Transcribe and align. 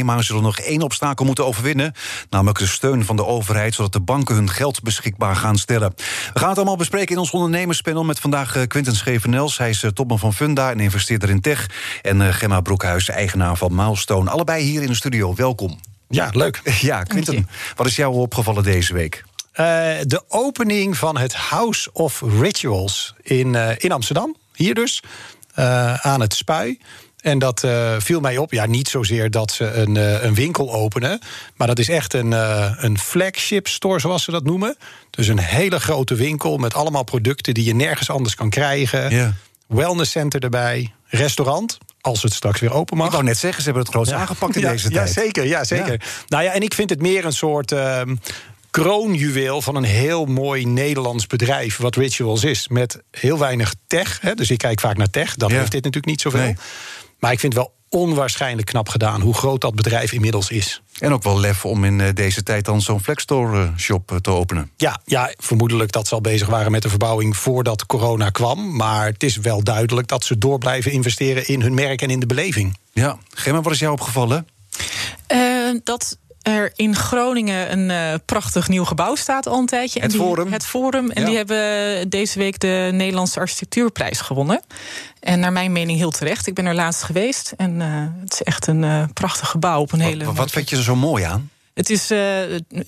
Maar 0.00 0.24
zullen 0.24 0.42
nog 0.42 0.58
één 0.58 0.82
obstakel 0.82 1.24
moeten 1.24 1.46
overwinnen, 1.46 1.92
namelijk 2.30 2.58
de 2.58 2.66
steun 2.66 3.04
van 3.04 3.16
de 3.16 3.26
overheid, 3.26 3.74
zodat 3.74 3.92
de 3.92 4.00
banken 4.00 4.34
hun 4.34 4.50
geld 4.50 4.82
beschikbaar 4.82 5.36
gaan 5.36 5.56
stellen. 5.56 5.92
We 6.32 6.38
gaan 6.38 6.48
het 6.48 6.56
allemaal 6.56 6.76
bespreken 6.76 7.14
in 7.14 7.18
ons 7.18 7.30
ondernemerspanel 7.30 8.04
met 8.04 8.20
vandaag 8.20 8.56
eh, 8.56 8.66
Quinten 8.66 8.96
Schevenels. 8.96 9.58
Hij 9.58 9.70
is 9.70 9.82
eh, 9.82 9.90
topman 9.90 10.18
van 10.18 10.34
Funda 10.34 10.70
en 10.70 10.80
investeerder 10.80 11.30
in 11.30 11.40
tech. 11.40 11.70
En 12.02 12.22
eh, 12.22 12.34
Gemma 12.34 12.60
Broekhuis, 12.60 13.08
eigenaar 13.08 13.56
van 13.56 13.74
Milestone. 13.74 14.30
Allebei 14.30 14.62
hier 14.64 14.82
in 14.82 14.88
de 14.88 14.94
studio. 14.94 15.34
Welkom. 15.34 15.80
Ja, 16.08 16.30
leuk. 16.32 16.60
Ja, 16.80 17.02
Quinten, 17.02 17.48
wat 17.76 17.86
is 17.86 17.96
jou 17.96 18.14
opgevallen 18.14 18.62
deze 18.62 18.94
week? 18.94 19.24
de 20.02 20.22
opening 20.28 20.96
van 20.96 21.18
het 21.18 21.34
House 21.34 21.92
of 21.92 22.22
Rituals 22.40 23.14
in, 23.22 23.54
in 23.78 23.92
Amsterdam. 23.92 24.36
Hier 24.54 24.74
dus, 24.74 25.02
aan 26.02 26.20
het 26.20 26.34
Spui. 26.34 26.78
En 27.22 27.38
dat 27.38 27.62
uh, 27.64 27.94
viel 27.98 28.20
mij 28.20 28.36
op. 28.36 28.52
Ja, 28.52 28.66
niet 28.66 28.88
zozeer 28.88 29.30
dat 29.30 29.50
ze 29.50 29.64
een, 29.64 29.94
uh, 29.94 30.22
een 30.22 30.34
winkel 30.34 30.72
openen. 30.72 31.20
Maar 31.56 31.66
dat 31.66 31.78
is 31.78 31.88
echt 31.88 32.14
een, 32.14 32.30
uh, 32.30 32.72
een 32.76 32.98
flagship 32.98 33.68
store, 33.68 34.00
zoals 34.00 34.24
ze 34.24 34.30
dat 34.30 34.44
noemen. 34.44 34.76
Dus 35.10 35.26
een 35.26 35.38
hele 35.38 35.80
grote 35.80 36.14
winkel 36.14 36.56
met 36.58 36.74
allemaal 36.74 37.02
producten 37.02 37.54
die 37.54 37.64
je 37.64 37.74
nergens 37.74 38.10
anders 38.10 38.34
kan 38.34 38.50
krijgen. 38.50 39.10
Yeah. 39.10 39.30
Wellnesscenter 39.66 40.42
erbij. 40.42 40.92
Restaurant, 41.06 41.78
als 42.00 42.22
het 42.22 42.32
straks 42.34 42.60
weer 42.60 42.72
open 42.72 42.96
mag. 42.96 43.06
Ik 43.06 43.12
wou 43.12 43.24
net 43.24 43.38
zeggen, 43.38 43.62
ze 43.62 43.64
hebben 43.64 43.84
het 43.84 43.94
grootst 43.94 44.12
aangepakt 44.12 44.56
in 44.56 44.62
ja, 44.62 44.70
deze 44.70 44.90
tijd. 44.90 45.14
Ja, 45.14 45.22
zeker. 45.22 45.46
Ja, 45.46 45.64
zeker. 45.64 46.00
Nou 46.28 46.44
ja, 46.44 46.52
en 46.52 46.62
ik 46.62 46.74
vind 46.74 46.90
het 46.90 47.00
meer 47.00 47.24
een 47.24 47.32
soort 47.32 47.72
ehm, 47.72 48.14
kroonjuweel 48.70 49.62
van 49.62 49.76
een 49.76 49.84
heel 49.84 50.24
mooi 50.24 50.66
Nederlands 50.66 51.26
bedrijf, 51.26 51.76
wat 51.76 51.96
Rituals 51.96 52.44
is. 52.44 52.68
Met 52.68 53.02
heel 53.10 53.38
weinig 53.38 53.74
tech. 53.86 54.18
Hè, 54.20 54.34
dus 54.34 54.50
ik 54.50 54.58
kijk 54.58 54.80
vaak 54.80 54.96
naar 54.96 55.10
tech. 55.10 55.34
Dat 55.34 55.50
heeft 55.50 55.70
dit 55.70 55.84
natuurlijk 55.84 56.06
niet 56.06 56.20
zoveel. 56.20 56.40
Nee. 56.40 56.56
Maar 57.22 57.32
ik 57.32 57.40
vind 57.40 57.52
het 57.52 57.62
wel 57.62 57.74
onwaarschijnlijk 58.00 58.66
knap 58.66 58.88
gedaan 58.88 59.20
hoe 59.20 59.34
groot 59.34 59.60
dat 59.60 59.74
bedrijf 59.74 60.12
inmiddels 60.12 60.50
is. 60.50 60.82
En 60.98 61.12
ook 61.12 61.22
wel 61.22 61.40
lef 61.40 61.64
om 61.64 61.84
in 61.84 62.00
eh, 62.00 62.08
deze 62.14 62.42
tijd 62.42 62.64
dan 62.64 62.80
zo'n 62.80 63.00
Flexstore 63.00 63.72
shop 63.76 64.12
eh, 64.12 64.16
te 64.16 64.30
openen. 64.30 64.70
Ja, 64.76 65.00
ja, 65.04 65.32
vermoedelijk 65.36 65.92
dat 65.92 66.08
ze 66.08 66.14
al 66.14 66.20
bezig 66.20 66.48
waren 66.48 66.70
met 66.70 66.82
de 66.82 66.88
verbouwing 66.88 67.36
voordat 67.36 67.86
corona 67.86 68.30
kwam. 68.30 68.76
Maar 68.76 69.06
het 69.06 69.22
is 69.22 69.36
wel 69.36 69.62
duidelijk 69.62 70.08
dat 70.08 70.24
ze 70.24 70.38
door 70.38 70.58
blijven 70.58 70.92
investeren 70.92 71.48
in 71.48 71.60
hun 71.60 71.74
merk 71.74 72.02
en 72.02 72.10
in 72.10 72.20
de 72.20 72.26
beleving. 72.26 72.76
Ja, 72.92 73.18
Gemma, 73.34 73.60
wat 73.60 73.72
is 73.72 73.78
jou 73.78 73.92
opgevallen? 73.92 74.46
Uh, 75.32 75.78
dat 75.84 76.18
er 76.42 76.72
in 76.74 76.96
Groningen 76.96 77.72
een 77.72 77.90
uh, 77.90 78.18
prachtig 78.24 78.68
nieuw 78.68 78.84
gebouw 78.84 79.14
staat 79.14 79.46
al 79.46 79.58
een 79.58 79.66
tijdje. 79.66 80.00
Het 80.00 80.12
en 80.12 80.18
die, 80.18 80.26
Forum. 80.26 80.52
Het 80.52 80.66
Forum. 80.66 81.10
En 81.10 81.20
ja. 81.22 81.28
die 81.28 81.36
hebben 81.36 82.10
deze 82.10 82.38
week 82.38 82.60
de 82.60 82.90
Nederlandse 82.92 83.40
Architectuurprijs 83.40 84.20
gewonnen. 84.20 84.62
En 85.22 85.40
naar 85.40 85.52
mijn 85.52 85.72
mening 85.72 85.98
heel 85.98 86.10
terecht. 86.10 86.46
Ik 86.46 86.54
ben 86.54 86.66
er 86.66 86.74
laatst 86.74 87.02
geweest. 87.02 87.52
En 87.56 87.80
uh, 87.80 87.86
het 88.20 88.32
is 88.32 88.42
echt 88.42 88.66
een 88.66 88.82
uh, 88.82 89.04
prachtig 89.12 89.48
gebouw 89.48 89.80
op 89.80 89.92
een 89.92 89.98
wat, 89.98 90.08
hele. 90.08 90.32
Wat 90.32 90.50
vind 90.50 90.70
je 90.70 90.76
er 90.76 90.82
zo 90.82 90.96
mooi 90.96 91.24
aan? 91.24 91.50
Het 91.74 91.90
is, 91.90 92.10
uh, 92.10 92.18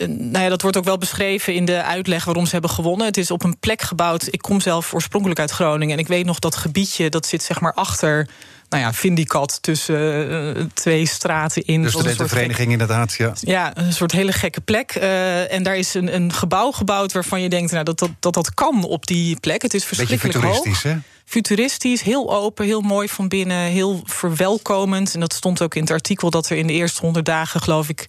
nou 0.08 0.44
ja, 0.44 0.48
dat 0.48 0.62
wordt 0.62 0.76
ook 0.76 0.84
wel 0.84 0.98
beschreven 0.98 1.54
in 1.54 1.64
de 1.64 1.82
uitleg 1.82 2.24
waarom 2.24 2.44
ze 2.44 2.52
hebben 2.52 2.70
gewonnen. 2.70 3.06
Het 3.06 3.16
is 3.16 3.30
op 3.30 3.44
een 3.44 3.58
plek 3.58 3.82
gebouwd. 3.82 4.28
Ik 4.30 4.42
kom 4.42 4.60
zelf 4.60 4.94
oorspronkelijk 4.94 5.40
uit 5.40 5.50
Groningen. 5.50 5.94
En 5.94 6.02
ik 6.02 6.08
weet 6.08 6.24
nog 6.24 6.38
dat 6.38 6.56
gebiedje, 6.56 7.10
dat 7.10 7.26
zit 7.26 7.42
zeg 7.42 7.60
maar 7.60 7.74
achter 7.74 8.28
nou 8.68 8.82
ja, 8.82 8.92
Vindicat 8.92 9.58
tussen 9.62 10.30
uh, 10.30 10.64
twee 10.74 11.06
straten 11.06 11.64
in. 11.64 11.82
Dus 11.82 11.94
de 11.94 12.28
vereniging 12.28 12.72
inderdaad, 12.72 13.14
ja. 13.14 13.32
Ja, 13.40 13.76
een 13.76 13.92
soort 13.92 14.12
hele 14.12 14.32
gekke 14.32 14.60
plek. 14.60 14.94
Uh, 14.96 15.52
en 15.52 15.62
daar 15.62 15.76
is 15.76 15.94
een, 15.94 16.14
een 16.14 16.32
gebouw 16.32 16.70
gebouwd 16.70 17.12
waarvan 17.12 17.40
je 17.40 17.48
denkt 17.48 17.72
nou, 17.72 17.84
dat, 17.84 17.98
dat, 17.98 18.10
dat 18.20 18.34
dat 18.34 18.54
kan 18.54 18.84
op 18.84 19.06
die 19.06 19.40
plek. 19.40 19.62
Het 19.62 19.74
is 19.74 19.84
verschrikkelijk 19.84 20.22
Beetje 20.22 20.38
futuristisch, 20.38 20.82
hoog. 20.82 20.92
hè? 20.92 20.98
Futuristisch, 21.24 22.02
heel 22.02 22.34
open, 22.34 22.64
heel 22.64 22.80
mooi 22.80 23.08
van 23.08 23.28
binnen, 23.28 23.58
heel 23.58 24.02
verwelkomend. 24.04 25.14
En 25.14 25.20
dat 25.20 25.32
stond 25.32 25.62
ook 25.62 25.74
in 25.74 25.80
het 25.80 25.90
artikel 25.90 26.30
dat 26.30 26.50
er 26.50 26.56
in 26.56 26.66
de 26.66 26.72
eerste 26.72 27.00
honderd 27.00 27.26
dagen, 27.26 27.60
geloof 27.60 27.88
ik, 27.88 28.06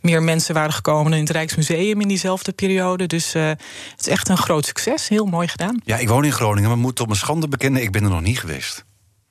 meer 0.00 0.22
mensen 0.22 0.54
waren 0.54 0.72
gekomen 0.72 1.04
dan 1.04 1.18
in 1.20 1.24
het 1.24 1.32
Rijksmuseum 1.32 2.00
in 2.00 2.08
diezelfde 2.08 2.52
periode. 2.52 3.06
Dus 3.06 3.34
uh, 3.34 3.48
het 3.48 3.60
is 3.98 4.08
echt 4.08 4.28
een 4.28 4.36
groot 4.36 4.66
succes. 4.66 5.08
Heel 5.08 5.26
mooi 5.26 5.48
gedaan. 5.48 5.80
Ja, 5.84 5.96
ik 5.96 6.08
woon 6.08 6.24
in 6.24 6.32
Groningen, 6.32 6.68
maar 6.68 6.78
moet 6.78 7.00
op 7.00 7.06
mijn 7.06 7.18
schande 7.18 7.48
bekennen, 7.48 7.82
ik 7.82 7.92
ben 7.92 8.04
er 8.04 8.10
nog 8.10 8.20
niet 8.22 8.38
geweest. 8.38 8.84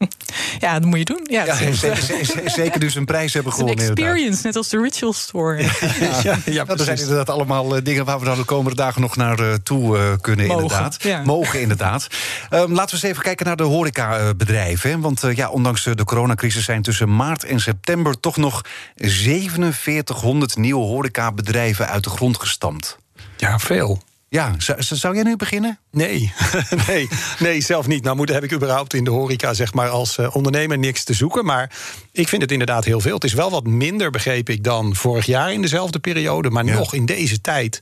Ja, 0.60 0.80
dat 0.80 0.90
moet 0.90 0.98
je 0.98 1.06
doen. 1.06 1.22
Ja, 1.24 1.46
ja 1.46 1.74
zeker, 1.74 2.42
zeker 2.46 2.80
dus 2.80 2.96
een 2.96 3.06
prijs 3.06 3.34
hebben 3.34 3.54
gewonnen. 3.54 3.80
Een 3.80 3.90
experience, 3.90 4.42
net 4.44 4.56
als 4.56 4.70
de 4.70 4.82
Ritual 4.82 5.14
Store. 5.14 5.62
Ja, 5.62 5.72
ja, 6.24 6.38
ja 6.46 6.64
dat 6.64 6.82
zijn 6.82 6.98
inderdaad 6.98 7.30
allemaal 7.30 7.84
dingen 7.84 8.06
waar 8.06 8.20
we 8.20 8.26
dan 8.26 8.38
de 8.38 8.44
komende 8.44 8.76
dagen 8.76 9.02
nog 9.02 9.16
naar 9.16 9.40
uh, 9.40 9.54
toe 9.54 9.98
uh, 9.98 10.04
kunnen. 10.22 10.48
Mogen, 10.48 10.62
inderdaad. 10.64 11.04
Ja. 11.04 11.24
Mogen, 11.24 11.62
inderdaad. 11.62 12.08
Um, 12.50 12.74
laten 12.74 12.86
we 12.86 12.92
eens 12.92 13.04
even 13.04 13.24
kijken 13.24 13.46
naar 13.46 13.56
de 13.56 13.64
horecabedrijven. 13.64 15.00
Want 15.00 15.24
uh, 15.24 15.36
ja, 15.36 15.50
ondanks 15.50 15.84
de 15.84 16.04
coronacrisis 16.04 16.66
zijn 16.66 16.82
tussen 16.82 17.16
maart 17.16 17.44
en 17.44 17.60
september 17.60 18.20
toch 18.20 18.38
nog 18.38 18.62
4700 18.96 20.58
nieuwe 20.58 20.84
horecabedrijven 20.84 21.88
uit 21.88 22.04
de 22.04 22.10
grond 22.10 22.40
gestampt. 22.40 22.98
Ja, 23.38 23.60
veel. 23.60 24.02
Ja, 24.36 24.56
zou, 24.58 24.84
zou 24.84 25.16
jij 25.16 25.24
nu 25.24 25.36
beginnen? 25.36 25.80
Nee, 25.92 26.34
nee, 26.88 27.08
nee, 27.40 27.62
zelf 27.62 27.88
niet. 27.88 28.04
Nou 28.04 28.16
moet, 28.16 28.30
heb 28.30 28.44
ik 28.44 28.54
überhaupt 28.54 28.94
in 28.94 29.04
de 29.04 29.10
horeca 29.10 29.54
zeg 29.54 29.74
maar, 29.74 29.90
als 29.90 30.18
uh, 30.18 30.36
ondernemer 30.36 30.78
niks 30.78 31.04
te 31.04 31.14
zoeken. 31.14 31.46
Maar 31.46 31.72
ik 32.12 32.28
vind 32.28 32.42
het 32.42 32.52
inderdaad 32.52 32.86
heel 32.86 33.00
veel. 33.00 33.14
Het 33.14 33.24
is 33.24 33.34
wel 33.34 33.52
wat 33.52 33.68
minder, 33.68 34.12
begreep 34.12 34.50
ik, 34.50 34.64
dan 34.64 34.96
vorig 34.96 35.26
jaar 35.26 35.54
in 35.54 35.62
dezelfde 35.62 36.00
periode. 36.00 36.50
Maar 36.50 36.66
ja. 36.66 36.74
nog 36.74 36.94
in 36.94 37.06
deze 37.06 37.42
tijd 37.42 37.80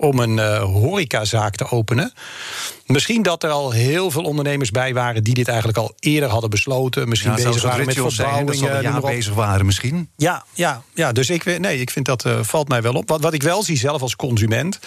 om 0.00 0.18
een 0.18 0.36
uh, 0.36 0.62
horecazaak 0.62 1.56
te 1.56 1.70
openen. 1.70 2.12
Misschien 2.86 3.22
dat 3.22 3.42
er 3.42 3.50
al 3.50 3.70
heel 3.70 4.10
veel 4.10 4.22
ondernemers 4.22 4.70
bij 4.70 4.94
waren... 4.94 5.24
die 5.24 5.34
dit 5.34 5.48
eigenlijk 5.48 5.78
al 5.78 5.92
eerder 5.98 6.28
hadden 6.28 6.50
besloten. 6.50 7.08
Misschien 7.08 7.30
ja, 7.36 7.44
bezig 7.44 7.62
waren 7.62 7.86
met 7.86 7.94
verbouwingen. 7.94 8.46
Dat 8.46 8.56
ze 8.56 8.70
al 8.70 8.82
jaar 8.82 9.00
bezig 9.00 9.34
waren 9.34 9.66
misschien. 9.66 10.08
Ja, 10.16 10.44
ja, 10.54 10.82
ja 10.94 11.12
dus 11.12 11.30
ik, 11.30 11.58
nee, 11.58 11.80
ik 11.80 11.90
vind 11.90 12.06
dat 12.06 12.24
uh, 12.24 12.38
valt 12.42 12.68
mij 12.68 12.82
wel 12.82 12.94
op. 12.94 13.08
Wat, 13.08 13.20
wat 13.20 13.32
ik 13.32 13.42
wel 13.42 13.62
zie 13.62 13.78
zelf 13.78 14.02
als 14.02 14.16
consument... 14.16 14.78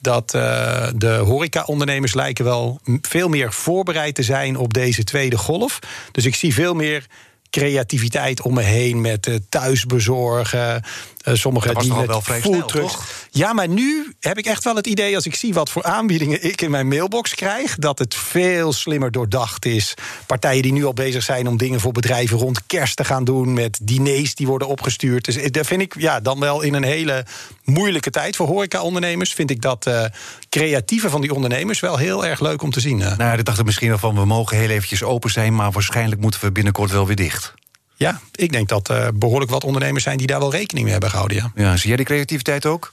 dat 0.00 0.34
uh, 0.34 0.86
de 0.94 1.14
horeca-ondernemers 1.14 2.14
lijken 2.14 2.44
wel 2.44 2.80
veel 3.02 3.28
meer 3.28 3.52
voorbereid 3.52 4.14
te 4.14 4.22
zijn... 4.22 4.56
op 4.56 4.74
deze 4.74 5.04
tweede 5.04 5.38
golf. 5.38 5.78
Dus 6.12 6.24
ik 6.24 6.34
zie 6.34 6.54
veel 6.54 6.74
meer 6.74 7.06
creativiteit 7.50 8.42
om 8.42 8.54
me 8.54 8.62
heen 8.62 9.00
met 9.00 9.40
thuisbezorgen. 9.48 10.84
Uh, 11.24 11.34
sommige 11.34 11.74
die 11.74 11.94
met 11.94 12.06
wel 12.06 12.20
vrij 12.20 12.40
foodtrucks. 12.40 12.94
Ja, 13.30 13.52
maar 13.52 13.68
nu 13.68 14.14
heb 14.20 14.38
ik 14.38 14.46
echt 14.46 14.64
wel 14.64 14.76
het 14.76 14.86
idee 14.86 15.14
als 15.14 15.26
ik 15.26 15.34
zie 15.34 15.54
wat 15.54 15.70
voor 15.70 15.82
aanbiedingen 15.82 16.44
ik 16.44 16.62
in 16.62 16.70
mijn 16.70 16.88
mailbox 16.88 17.34
krijg, 17.34 17.76
dat 17.76 17.98
het 17.98 18.14
veel 18.14 18.72
slimmer 18.72 19.10
doordacht 19.10 19.64
is. 19.64 19.94
Partijen 20.26 20.62
die 20.62 20.72
nu 20.72 20.84
al 20.84 20.92
bezig 20.92 21.22
zijn 21.22 21.46
om 21.46 21.56
dingen 21.56 21.80
voor 21.80 21.92
bedrijven 21.92 22.38
rond 22.38 22.66
kerst 22.66 22.96
te 22.96 23.04
gaan 23.04 23.24
doen 23.24 23.52
met 23.52 23.78
diners 23.82 24.34
die 24.34 24.46
worden 24.46 24.68
opgestuurd. 24.68 25.24
Dus 25.24 25.50
dat 25.50 25.66
vind 25.66 25.80
ik 25.80 25.94
ja 25.98 26.20
dan 26.20 26.40
wel 26.40 26.62
in 26.62 26.74
een 26.74 26.82
hele 26.82 27.26
moeilijke 27.64 28.10
tijd 28.10 28.36
voor 28.36 28.46
horeca-ondernemers 28.46 29.32
vind 29.32 29.50
ik 29.50 29.62
dat 29.62 29.86
uh, 29.86 30.04
creatieve 30.48 31.10
van 31.10 31.20
die 31.20 31.34
ondernemers 31.34 31.80
wel 31.80 31.96
heel 31.96 32.26
erg 32.26 32.40
leuk 32.40 32.62
om 32.62 32.70
te 32.70 32.80
zien. 32.80 33.00
Uh. 33.00 33.16
Nou, 33.16 33.38
ik 33.38 33.44
dacht 33.44 33.58
er 33.58 33.64
misschien 33.64 33.88
wel 33.88 33.98
van 33.98 34.14
we 34.14 34.24
mogen 34.24 34.56
heel 34.56 34.68
eventjes 34.68 35.02
open 35.02 35.30
zijn, 35.30 35.54
maar 35.54 35.72
waarschijnlijk 35.72 36.20
moeten 36.20 36.40
we 36.40 36.52
binnenkort 36.52 36.90
wel 36.90 37.06
weer 37.06 37.16
dicht. 37.16 37.54
Ja, 38.02 38.20
ik 38.34 38.52
denk 38.52 38.68
dat 38.68 38.90
uh, 38.90 39.08
behoorlijk 39.14 39.50
wat 39.50 39.64
ondernemers 39.64 40.04
zijn 40.04 40.18
die 40.18 40.26
daar 40.26 40.38
wel 40.40 40.52
rekening 40.52 40.82
mee 40.82 40.92
hebben 40.92 41.10
gehouden. 41.10 41.36
Ja, 41.36 41.52
ja 41.54 41.76
zie 41.76 41.88
jij 41.88 41.96
die 41.96 42.06
creativiteit 42.06 42.66
ook? 42.66 42.92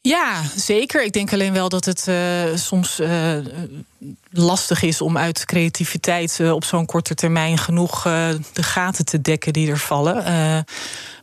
Ja, 0.00 0.42
zeker. 0.56 1.04
Ik 1.04 1.12
denk 1.12 1.32
alleen 1.32 1.52
wel 1.52 1.68
dat 1.68 1.84
het 1.84 2.06
uh, 2.08 2.44
soms 2.54 3.00
uh, 3.00 3.36
lastig 4.30 4.82
is 4.82 5.00
om 5.00 5.18
uit 5.18 5.44
creativiteit 5.44 6.38
uh, 6.40 6.52
op 6.52 6.64
zo'n 6.64 6.86
korte 6.86 7.14
termijn 7.14 7.58
genoeg 7.58 8.02
de 8.02 8.62
gaten 8.62 9.04
te 9.04 9.20
dekken 9.20 9.52
die 9.52 9.70
er 9.70 9.78
vallen. 9.78 10.64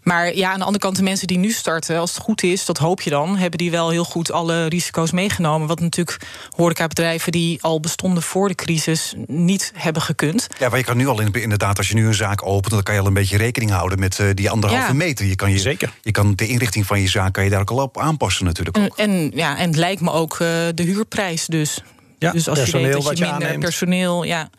maar 0.03 0.35
ja, 0.35 0.51
aan 0.51 0.59
de 0.59 0.65
andere 0.65 0.83
kant, 0.83 0.95
de 0.95 1.03
mensen 1.03 1.27
die 1.27 1.37
nu 1.37 1.51
starten, 1.51 1.99
als 1.99 2.13
het 2.13 2.23
goed 2.23 2.43
is, 2.43 2.65
dat 2.65 2.77
hoop 2.77 3.01
je 3.01 3.09
dan, 3.09 3.37
hebben 3.37 3.57
die 3.57 3.71
wel 3.71 3.89
heel 3.89 4.03
goed 4.03 4.31
alle 4.31 4.65
risico's 4.65 5.11
meegenomen. 5.11 5.67
Wat 5.67 5.79
natuurlijk 5.79 6.17
horecabedrijven 6.49 7.31
die 7.31 7.63
al 7.63 7.79
bestonden 7.79 8.23
voor 8.23 8.47
de 8.47 8.55
crisis 8.55 9.13
niet 9.27 9.71
hebben 9.75 10.01
gekund. 10.01 10.47
Ja, 10.59 10.69
maar 10.69 10.77
je 10.77 10.83
kan 10.83 10.97
nu 10.97 11.07
al 11.07 11.21
inderdaad, 11.21 11.77
als 11.77 11.87
je 11.87 11.95
nu 11.95 12.07
een 12.07 12.13
zaak 12.13 12.45
opent, 12.45 12.73
dan 12.73 12.83
kan 12.83 12.93
je 12.93 12.99
al 12.99 13.07
een 13.07 13.13
beetje 13.13 13.37
rekening 13.37 13.71
houden 13.71 13.99
met 13.99 14.23
die 14.33 14.49
anderhalve 14.49 14.87
ja. 14.87 14.93
meter. 14.93 15.25
Je 15.25 15.35
kan 15.35 15.51
je, 15.51 15.59
Zeker. 15.59 15.93
Je 16.01 16.11
kan 16.11 16.35
de 16.35 16.47
inrichting 16.47 16.85
van 16.85 17.01
je 17.01 17.07
zaak 17.07 17.33
kan 17.33 17.43
je 17.43 17.49
daar 17.49 17.61
ook 17.61 17.71
al 17.71 17.81
op 17.81 17.99
aanpassen 17.99 18.45
natuurlijk. 18.45 18.77
En, 18.77 18.91
en, 18.95 19.31
ja, 19.33 19.57
en 19.57 19.67
het 19.67 19.77
lijkt 19.77 20.01
me 20.01 20.11
ook 20.11 20.33
uh, 20.33 20.39
de 20.73 20.83
huurprijs 20.83 21.45
dus. 21.45 21.83
Ja, 22.21 22.31
dus 22.31 22.47
als 22.47 22.65
je 22.65 22.77
weet 22.77 22.93
dat 22.93 23.03
je, 23.03 23.15
je 23.15 23.21
minder 23.21 23.31
aanneemt. 23.31 23.59
personeel. 23.59 24.23
Ja. 24.23 24.49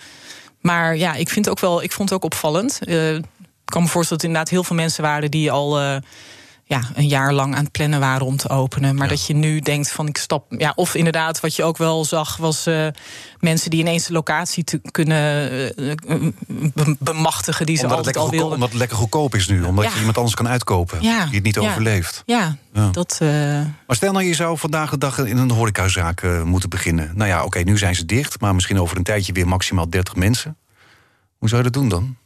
Maar 0.61 0.97
ja, 0.97 1.15
ik 1.15 1.29
vind, 1.29 1.49
ook 1.49 1.61
wel, 1.61 1.83
ik 1.83 1.93
vond 1.93 2.09
het 2.09 2.19
ook 2.19 2.25
opvallend. 2.25 2.79
Uh, 2.85 3.15
ik 3.15 3.25
kan 3.65 3.83
me 3.83 3.89
voorstellen 3.89 4.09
dat 4.09 4.21
er 4.23 4.29
inderdaad 4.29 4.49
heel 4.49 4.65
veel 4.65 4.77
mensen 4.77 5.03
waren 5.03 5.31
die 5.31 5.51
al. 5.51 6.01
Ja, 6.73 6.81
een 6.95 7.09
jaar 7.09 7.33
lang 7.33 7.55
aan 7.55 7.63
het 7.63 7.73
plannen 7.73 8.01
waren 8.01 8.27
om 8.27 8.37
te 8.37 8.49
openen. 8.49 8.95
Maar 8.95 9.09
dat 9.09 9.27
je 9.27 9.35
nu 9.35 9.61
denkt 9.61 9.93
van 9.93 10.09
ik 10.09 10.17
stap. 10.17 10.45
Ja, 10.49 10.73
of 10.75 10.95
inderdaad, 10.95 11.41
wat 11.41 11.57
je 11.57 11.65
ook 11.65 11.77
wel 11.77 12.05
zag, 12.05 12.37
was 12.37 12.67
uh, 12.67 12.87
mensen 13.41 13.71
die 13.71 13.81
ineens 13.81 14.07
de 14.07 14.13
locatie 14.13 14.65
te 14.65 14.81
kunnen 14.91 15.51
uh, 15.79 15.95
bemachtigen 16.99 17.67
die 17.67 17.77
ze 17.77 17.83
omdat 17.83 17.99
altijd 17.99 18.17
al 18.17 18.31
wilden. 18.31 18.53
Omdat 18.53 18.69
het 18.69 18.79
lekker 18.79 18.97
goedkoop 18.97 19.35
is 19.35 19.49
nu, 19.49 19.63
omdat 19.63 19.93
je 19.93 19.99
iemand 19.99 20.17
anders 20.17 20.35
kan 20.35 20.49
uitkopen 20.49 21.01
die 21.01 21.11
het 21.11 21.43
niet 21.43 21.59
overleeft. 21.59 22.23
Ja, 22.27 22.57
dat. 22.93 23.19
Uh... 23.23 23.29
Maar 23.87 23.97
stel 23.97 24.13
nou, 24.13 24.25
je 24.25 24.35
zou 24.35 24.59
vandaag 24.59 24.91
de 24.91 24.99
dag 24.99 25.19
in 25.19 25.37
een 25.37 25.51
horecazaak 25.51 26.23
moeten 26.45 26.69
beginnen. 26.69 27.11
Nou 27.15 27.29
ja, 27.29 27.45
oké, 27.45 27.59
nu 27.59 27.79
zijn 27.79 27.95
ze 27.95 28.07
dicht, 28.07 28.41
maar 28.41 28.55
misschien 28.55 28.81
over 28.81 28.97
een 28.97 29.03
tijdje 29.03 29.33
weer 29.33 29.49
maximaal 29.49 29.91
30 29.91 30.17
mensen. 30.17 30.57
Hoe 31.39 31.49
zou 31.49 31.63
je 31.63 31.71
dat 31.71 31.81
doen 31.81 31.89
dan? 31.89 32.17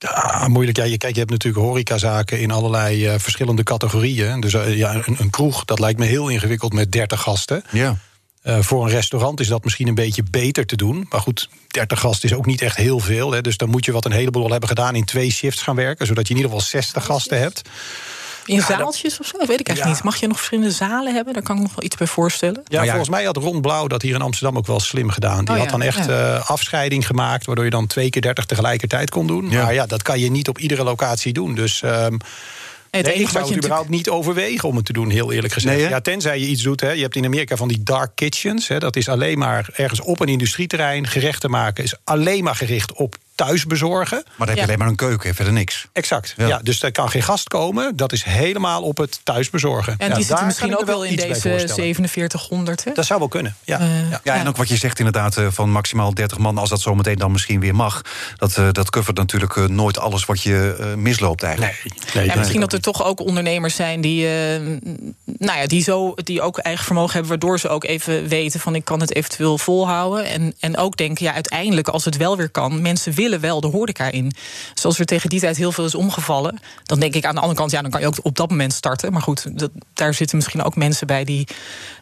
Ja, 0.00 0.48
moeilijk. 0.48 0.76
Ja, 0.76 0.84
je, 0.84 0.98
kijk, 0.98 1.12
je 1.12 1.18
hebt 1.18 1.30
natuurlijk 1.30 1.64
horecazaken 1.64 2.40
in 2.40 2.50
allerlei 2.50 3.06
uh, 3.06 3.14
verschillende 3.18 3.62
categorieën. 3.62 4.40
Dus 4.40 4.54
uh, 4.54 4.76
ja, 4.76 4.94
een, 4.94 5.16
een, 5.18 5.30
kroeg, 5.30 5.64
dat 5.64 5.78
lijkt 5.78 5.98
me 5.98 6.04
heel 6.04 6.28
ingewikkeld 6.28 6.72
met 6.72 6.92
30 6.92 7.20
gasten. 7.20 7.62
Ja. 7.70 7.96
Uh, 8.44 8.58
voor 8.60 8.84
een 8.84 8.90
restaurant 8.90 9.40
is 9.40 9.48
dat 9.48 9.64
misschien 9.64 9.88
een 9.88 9.94
beetje 9.94 10.22
beter 10.30 10.66
te 10.66 10.76
doen. 10.76 11.06
Maar 11.10 11.20
goed, 11.20 11.48
30 11.66 12.00
gasten 12.00 12.28
is 12.28 12.36
ook 12.36 12.46
niet 12.46 12.62
echt 12.62 12.76
heel 12.76 12.98
veel. 12.98 13.32
Hè, 13.32 13.40
dus 13.40 13.56
dan 13.56 13.68
moet 13.68 13.84
je 13.84 13.92
wat 13.92 14.04
een 14.04 14.12
heleboel 14.12 14.44
al 14.44 14.50
hebben 14.50 14.68
gedaan 14.68 14.94
in 14.94 15.04
twee 15.04 15.30
shifts 15.30 15.62
gaan 15.62 15.76
werken. 15.76 16.06
Zodat 16.06 16.28
je 16.28 16.34
in 16.34 16.40
ieder 16.40 16.52
geval 16.52 16.68
60 16.68 17.04
gasten 17.04 17.38
hebt. 17.38 17.62
In 18.50 18.56
ja, 18.56 18.66
zaaltjes 18.66 19.10
dat, 19.10 19.20
of 19.20 19.26
zo? 19.26 19.38
Dat 19.38 19.48
weet 19.48 19.60
ik 19.60 19.68
eigenlijk 19.68 19.96
niet. 19.96 20.06
Mag 20.10 20.20
je 20.20 20.26
nog 20.26 20.36
verschillende 20.36 20.70
zalen 20.70 21.14
hebben? 21.14 21.34
Daar 21.34 21.42
kan 21.42 21.56
ik 21.56 21.62
nog 21.62 21.74
wel 21.74 21.84
iets 21.84 21.96
bij 21.96 22.06
voorstellen. 22.06 22.62
Ja, 22.64 22.84
volgens 22.84 23.08
mij 23.08 23.24
had 23.24 23.36
Ron 23.36 23.60
Blauw 23.60 23.86
dat 23.86 24.02
hier 24.02 24.14
in 24.14 24.22
Amsterdam 24.22 24.56
ook 24.56 24.66
wel 24.66 24.80
slim 24.80 25.10
gedaan. 25.10 25.44
Die 25.44 25.54
oh, 25.54 25.60
had 25.60 25.70
dan 25.70 25.82
echt 25.82 26.08
uh, 26.08 26.50
afscheiding 26.50 27.06
gemaakt... 27.06 27.46
waardoor 27.46 27.64
je 27.64 27.70
dan 27.70 27.86
twee 27.86 28.10
keer 28.10 28.22
30 28.22 28.44
tegelijkertijd 28.44 29.10
kon 29.10 29.26
doen. 29.26 29.48
Maar 29.48 29.74
ja, 29.74 29.86
dat 29.86 30.02
kan 30.02 30.18
je 30.20 30.30
niet 30.30 30.48
op 30.48 30.58
iedere 30.58 30.84
locatie 30.84 31.32
doen. 31.32 31.54
Dus... 31.54 31.82
Um, 31.82 32.18
het 32.90 33.06
nee, 33.06 33.14
ik 33.14 33.28
zou 33.28 33.46
het 33.46 33.56
überhaupt 33.56 33.88
niet 33.88 34.08
overwegen 34.08 34.68
om 34.68 34.76
het 34.76 34.84
te 34.84 34.92
doen, 34.92 35.10
heel 35.10 35.32
eerlijk 35.32 35.52
gezegd. 35.52 35.88
ja, 35.88 36.00
tenzij 36.00 36.38
je 36.38 36.46
iets 36.46 36.62
doet. 36.62 36.80
Hè. 36.80 36.90
Je 36.90 37.02
hebt 37.02 37.16
in 37.16 37.24
Amerika 37.24 37.56
van 37.56 37.68
die 37.68 37.82
dark 37.82 38.10
kitchens. 38.14 38.68
Hè. 38.68 38.78
Dat 38.78 38.96
is 38.96 39.08
alleen 39.08 39.38
maar 39.38 39.68
ergens 39.72 40.00
op 40.00 40.20
een 40.20 40.28
industrieterrein 40.28 41.06
gerechten 41.06 41.50
maken. 41.50 41.84
Is 41.84 41.94
alleen 42.04 42.44
maar 42.44 42.54
gericht 42.54 42.92
op 42.92 43.16
thuis 43.44 43.66
bezorgen. 43.66 44.22
Maar 44.26 44.46
dan 44.46 44.48
heb 44.48 44.56
je 44.56 44.62
alleen 44.62 44.78
maar 44.78 44.88
een 44.88 44.96
keuken, 44.96 45.34
verder 45.34 45.52
niks. 45.52 45.86
Exact. 45.92 46.34
Ja. 46.36 46.60
dus 46.62 46.82
er 46.82 46.92
kan 46.92 47.10
geen 47.10 47.22
gast 47.22 47.48
komen. 47.48 47.96
Dat 47.96 48.12
is 48.12 48.24
helemaal 48.24 48.82
op 48.82 48.96
het 48.96 49.20
thuis 49.22 49.50
bezorgen. 49.50 49.94
En 49.98 50.14
die 50.14 50.24
zitten 50.24 50.46
misschien 50.46 50.78
ook 50.78 50.86
wel 50.86 51.04
in 51.04 51.16
deze 51.16 51.40
4700. 51.40 52.84
Hè? 52.84 52.92
Dat 52.92 53.06
zou 53.06 53.18
wel 53.18 53.28
kunnen. 53.28 53.56
Ja. 53.64 53.80
Uh, 53.80 53.86
ja. 54.24 54.34
en 54.34 54.48
ook 54.48 54.56
wat 54.56 54.68
je 54.68 54.76
zegt 54.76 54.98
inderdaad 54.98 55.36
uh, 55.36 55.46
van 55.50 55.70
maximaal 55.70 56.14
30 56.14 56.38
man, 56.38 56.58
als 56.58 56.68
dat 56.68 56.80
zometeen 56.80 57.16
dan 57.16 57.32
misschien 57.32 57.60
weer 57.60 57.74
mag. 57.74 58.02
Dat, 58.36 58.56
uh, 58.56 58.68
dat 58.72 58.90
covert 58.90 59.16
natuurlijk 59.16 59.68
nooit 59.68 59.98
alles 59.98 60.24
wat 60.24 60.42
je 60.42 60.92
misloopt 60.96 61.42
eigenlijk. 61.42 61.84
Nee. 62.14 62.26
nee 62.26 62.36
misschien 62.36 62.60
dat 62.60 62.72
er 62.72 62.80
toch 62.80 63.04
ook 63.04 63.20
ondernemers 63.20 63.74
zijn 63.74 64.00
die, 64.00 64.28
nou 65.38 65.58
ja, 65.58 65.66
die, 65.66 65.82
zo, 65.82 66.14
die 66.14 66.42
ook 66.42 66.58
eigen 66.58 66.84
vermogen 66.84 67.12
hebben, 67.12 67.30
waardoor 67.30 67.58
ze 67.58 67.68
ook 67.68 67.84
even 67.84 68.28
weten 68.28 68.60
van 68.60 68.74
ik 68.74 68.84
kan 68.84 69.00
het 69.00 69.14
eventueel 69.14 69.58
volhouden. 69.58 70.24
En, 70.24 70.54
en 70.60 70.76
ook 70.76 70.96
denken, 70.96 71.24
ja, 71.24 71.32
uiteindelijk 71.32 71.88
als 71.88 72.04
het 72.04 72.16
wel 72.16 72.36
weer 72.36 72.50
kan, 72.50 72.82
mensen 72.82 73.12
willen 73.12 73.29
wel 73.38 73.60
de 73.60 73.66
horeca 73.66 74.10
in. 74.10 74.32
Zoals 74.74 74.98
er 74.98 75.06
tegen 75.06 75.28
die 75.28 75.40
tijd 75.40 75.56
heel 75.56 75.72
veel 75.72 75.84
is 75.84 75.94
omgevallen. 75.94 76.58
Dan 76.84 77.00
denk 77.00 77.14
ik 77.14 77.24
aan 77.24 77.34
de 77.34 77.40
andere 77.40 77.58
kant, 77.58 77.70
ja, 77.70 77.82
dan 77.82 77.90
kan 77.90 78.00
je 78.00 78.06
ook 78.06 78.18
op 78.22 78.36
dat 78.36 78.50
moment 78.50 78.72
starten. 78.72 79.12
Maar 79.12 79.22
goed, 79.22 79.58
dat, 79.58 79.70
daar 79.94 80.14
zitten 80.14 80.36
misschien 80.36 80.62
ook 80.62 80.76
mensen 80.76 81.06
bij 81.06 81.24
die 81.24 81.46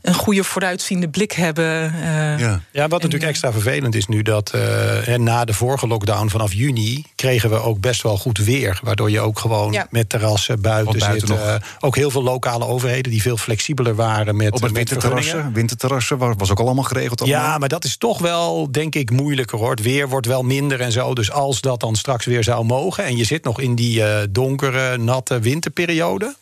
een 0.03 0.15
goede 0.15 0.45
vooruitziende 0.45 1.09
blik 1.09 1.33
hebben. 1.33 1.95
Uh, 1.95 2.39
ja. 2.39 2.61
ja, 2.71 2.89
wat 2.89 3.03
natuurlijk 3.03 3.31
extra 3.31 3.53
vervelend 3.53 3.95
is 3.95 4.07
nu 4.07 4.23
dat 4.23 4.53
uh, 4.55 5.17
na 5.17 5.45
de 5.45 5.53
vorige 5.53 5.87
lockdown 5.87 6.29
vanaf 6.29 6.53
juni 6.53 7.05
kregen 7.15 7.51
we 7.51 7.57
ook 7.57 7.81
best 7.81 8.03
wel 8.03 8.17
goed 8.17 8.39
weer. 8.39 8.81
Waardoor 8.83 9.11
je 9.11 9.21
ook 9.21 9.39
gewoon 9.39 9.73
ja. 9.73 9.87
met 9.91 10.09
terrassen 10.09 10.61
buiten, 10.61 10.99
buiten 10.99 11.29
zit. 11.29 11.37
Uh, 11.37 11.55
ook 11.81 11.97
heel 11.97 12.11
veel 12.11 12.23
lokale 12.23 12.67
overheden 12.67 13.13
die 13.13 13.23
veel 13.23 13.37
flexibeler 13.37 13.95
waren 13.95 14.37
met, 14.37 14.53
op 14.53 14.63
het 14.63 14.73
winterterrassen. 14.73 15.53
Winterterrassen 15.53 16.19
was 16.19 16.51
ook 16.51 16.61
allemaal 16.61 16.85
geregeld. 16.85 17.21
Allemaal. 17.21 17.41
Ja, 17.41 17.59
maar 17.59 17.69
dat 17.69 17.85
is 17.85 17.97
toch 17.97 18.19
wel, 18.19 18.73
denk 18.73 18.95
ik, 18.95 19.11
moeilijker 19.11 19.59
hoor. 19.59 19.71
Het 19.71 19.83
weer 19.83 20.09
wordt 20.09 20.27
wel 20.27 20.43
minder 20.43 20.81
en 20.81 20.93
zo. 20.93 21.15
Dus 21.19 21.31
als 21.31 21.61
dat 21.61 21.81
dan 21.81 21.97
straks 21.97 22.25
weer 22.25 22.45
zou 22.45 22.65
mogen 22.65 23.05
en 23.05 23.17
je 23.17 23.25
zit 23.25 23.45
nog 23.45 23.61
in 23.61 23.75
die 23.75 23.99
uh, 23.99 24.21
donkere, 24.31 24.97
natte 24.97 25.41
winterperiode. 25.41 26.35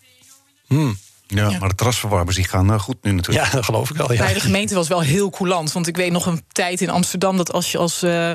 Hmm. 0.67 0.99
Ja, 1.29 1.51
maar 1.59 1.69
de 1.69 1.75
terrasverwarmers 1.75 2.37
die 2.37 2.45
gaan 2.45 2.73
uh, 2.73 2.81
goed 2.81 2.97
nu 3.03 3.13
natuurlijk. 3.13 3.47
Ja, 3.47 3.53
dat 3.53 3.65
geloof 3.65 3.91
ik 3.91 3.97
wel. 3.97 4.13
Ja. 4.13 4.25
Bij 4.25 4.35
de 4.35 4.41
gemeente 4.41 4.75
was 4.75 4.89
wel 4.89 5.01
heel 5.01 5.31
coulant. 5.31 5.73
Want 5.73 5.87
ik 5.87 5.97
weet 5.97 6.11
nog 6.13 6.27
een 6.27 6.43
tijd 6.53 6.81
in 6.81 6.91
Amsterdam 6.91 7.37
dat 7.37 7.53
als 7.53 7.73
je 7.73 7.79
als 7.79 8.03
uh, 8.03 8.33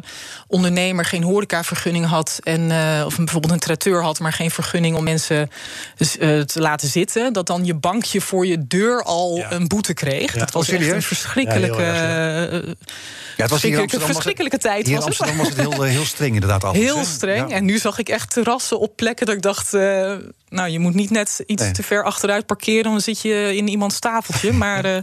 ondernemer 0.47 1.05
geen 1.05 1.23
horecavergunning 1.23 2.05
had. 2.05 2.39
En, 2.43 2.61
uh, 2.69 3.03
of 3.05 3.15
bijvoorbeeld 3.15 3.53
een 3.53 3.59
traiteur 3.59 4.03
had, 4.03 4.19
maar 4.19 4.33
geen 4.33 4.51
vergunning 4.51 4.95
om 4.95 5.03
mensen 5.03 5.49
dus, 5.95 6.11
te 6.45 6.59
laten 6.59 6.87
zitten. 6.87 7.33
Dat 7.33 7.47
dan 7.47 7.65
je 7.65 7.73
bankje 7.73 8.21
voor 8.21 8.45
je 8.45 8.67
deur 8.67 9.03
al 9.03 9.35
ja. 9.35 9.51
een 9.51 9.67
boete 9.67 9.93
kreeg. 9.93 10.33
Ja. 10.33 10.39
Dat 10.39 10.51
was 10.51 10.69
oh, 10.69 10.75
echt 10.75 10.91
een 10.91 11.01
verschrikkelijke. 11.01 11.81
Ja, 13.37 13.47
het 13.47 13.49
was 13.49 13.61
hier 13.61 13.79
een 13.79 13.89
verschrikkelijke 13.89 14.57
tijd. 14.57 14.87
Hier 14.87 14.95
in 14.95 15.03
Amsterdam 15.03 15.37
was 15.37 15.47
het 15.47 15.57
heel, 15.57 15.81
heel 15.81 16.05
streng 16.05 16.33
inderdaad. 16.33 16.63
Alles, 16.63 16.77
heel 16.77 17.03
streng. 17.05 17.49
Ja. 17.49 17.55
En 17.55 17.65
nu 17.65 17.77
zag 17.77 17.97
ik 17.97 18.09
echt 18.09 18.29
terrassen 18.29 18.79
op 18.79 18.95
plekken 18.95 19.25
dat 19.25 19.35
ik 19.35 19.41
dacht... 19.41 19.73
Uh, 19.73 20.13
nou, 20.49 20.69
je 20.69 20.79
moet 20.79 20.93
niet 20.93 21.09
net 21.09 21.43
iets 21.45 21.63
nee. 21.63 21.71
te 21.71 21.83
ver 21.83 22.03
achteruit 22.03 22.45
parkeren... 22.45 22.80
dan 22.83 23.01
zit 23.01 23.21
je 23.21 23.55
in 23.55 23.67
iemands 23.67 23.99
tafeltje. 23.99 24.53
maar 24.63 24.85
uh, 24.85 24.97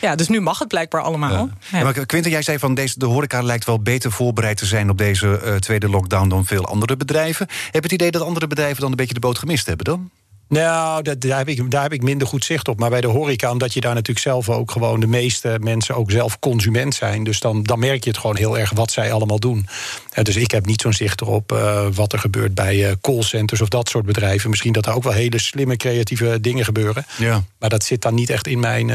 ja, 0.00 0.14
dus 0.14 0.28
nu 0.28 0.40
mag 0.40 0.58
het 0.58 0.68
blijkbaar 0.68 1.02
allemaal. 1.02 1.50
Ja. 1.70 1.78
Ja. 1.78 1.82
maar 1.82 2.06
Quinten, 2.06 2.30
jij 2.30 2.42
zei 2.42 2.58
van 2.58 2.74
deze, 2.74 2.98
de 2.98 3.06
horeca 3.06 3.42
lijkt 3.42 3.64
wel 3.64 3.80
beter 3.80 4.12
voorbereid 4.12 4.56
te 4.56 4.66
zijn... 4.66 4.90
op 4.90 4.98
deze 4.98 5.40
uh, 5.44 5.54
tweede 5.54 5.88
lockdown 5.88 6.28
dan 6.28 6.46
veel 6.46 6.66
andere 6.66 6.96
bedrijven. 6.96 7.46
Heb 7.48 7.72
je 7.72 7.80
het 7.80 7.92
idee 7.92 8.10
dat 8.10 8.22
andere 8.22 8.46
bedrijven 8.46 8.80
dan 8.80 8.90
een 8.90 8.96
beetje 8.96 9.14
de 9.14 9.20
boot 9.20 9.38
gemist 9.38 9.66
hebben 9.66 9.84
dan? 9.84 10.10
Nou, 10.52 11.02
dat, 11.02 11.20
daar, 11.20 11.38
heb 11.38 11.48
ik, 11.48 11.70
daar 11.70 11.82
heb 11.82 11.92
ik 11.92 12.02
minder 12.02 12.26
goed 12.26 12.44
zicht 12.44 12.68
op. 12.68 12.78
Maar 12.78 12.90
bij 12.90 13.00
de 13.00 13.06
horeca, 13.06 13.50
omdat 13.50 13.74
je 13.74 13.80
daar 13.80 13.94
natuurlijk 13.94 14.26
zelf 14.26 14.48
ook 14.48 14.70
gewoon... 14.70 15.00
de 15.00 15.06
meeste 15.06 15.56
mensen 15.60 15.94
ook 15.94 16.10
zelf 16.10 16.38
consument 16.38 16.94
zijn. 16.94 17.24
Dus 17.24 17.40
dan, 17.40 17.62
dan 17.62 17.78
merk 17.78 18.04
je 18.04 18.10
het 18.10 18.18
gewoon 18.18 18.36
heel 18.36 18.58
erg 18.58 18.70
wat 18.70 18.90
zij 18.90 19.12
allemaal 19.12 19.38
doen. 19.38 19.66
Uh, 20.14 20.24
dus 20.24 20.36
ik 20.36 20.50
heb 20.50 20.66
niet 20.66 20.80
zo'n 20.80 20.92
zicht 20.92 21.20
erop 21.20 21.52
uh, 21.52 21.86
wat 21.94 22.12
er 22.12 22.18
gebeurt 22.18 22.54
bij 22.54 22.76
uh, 22.76 22.92
callcenters... 23.00 23.60
of 23.60 23.68
dat 23.68 23.88
soort 23.88 24.06
bedrijven. 24.06 24.50
Misschien 24.50 24.72
dat 24.72 24.86
er 24.86 24.94
ook 24.94 25.02
wel 25.02 25.12
hele 25.12 25.38
slimme, 25.38 25.76
creatieve 25.76 26.40
dingen 26.40 26.64
gebeuren. 26.64 27.06
Ja. 27.18 27.42
Maar 27.58 27.70
dat 27.70 27.84
zit 27.84 28.02
dan 28.02 28.14
niet 28.14 28.30
echt 28.30 28.46
in 28.46 28.60
mijn 28.60 28.90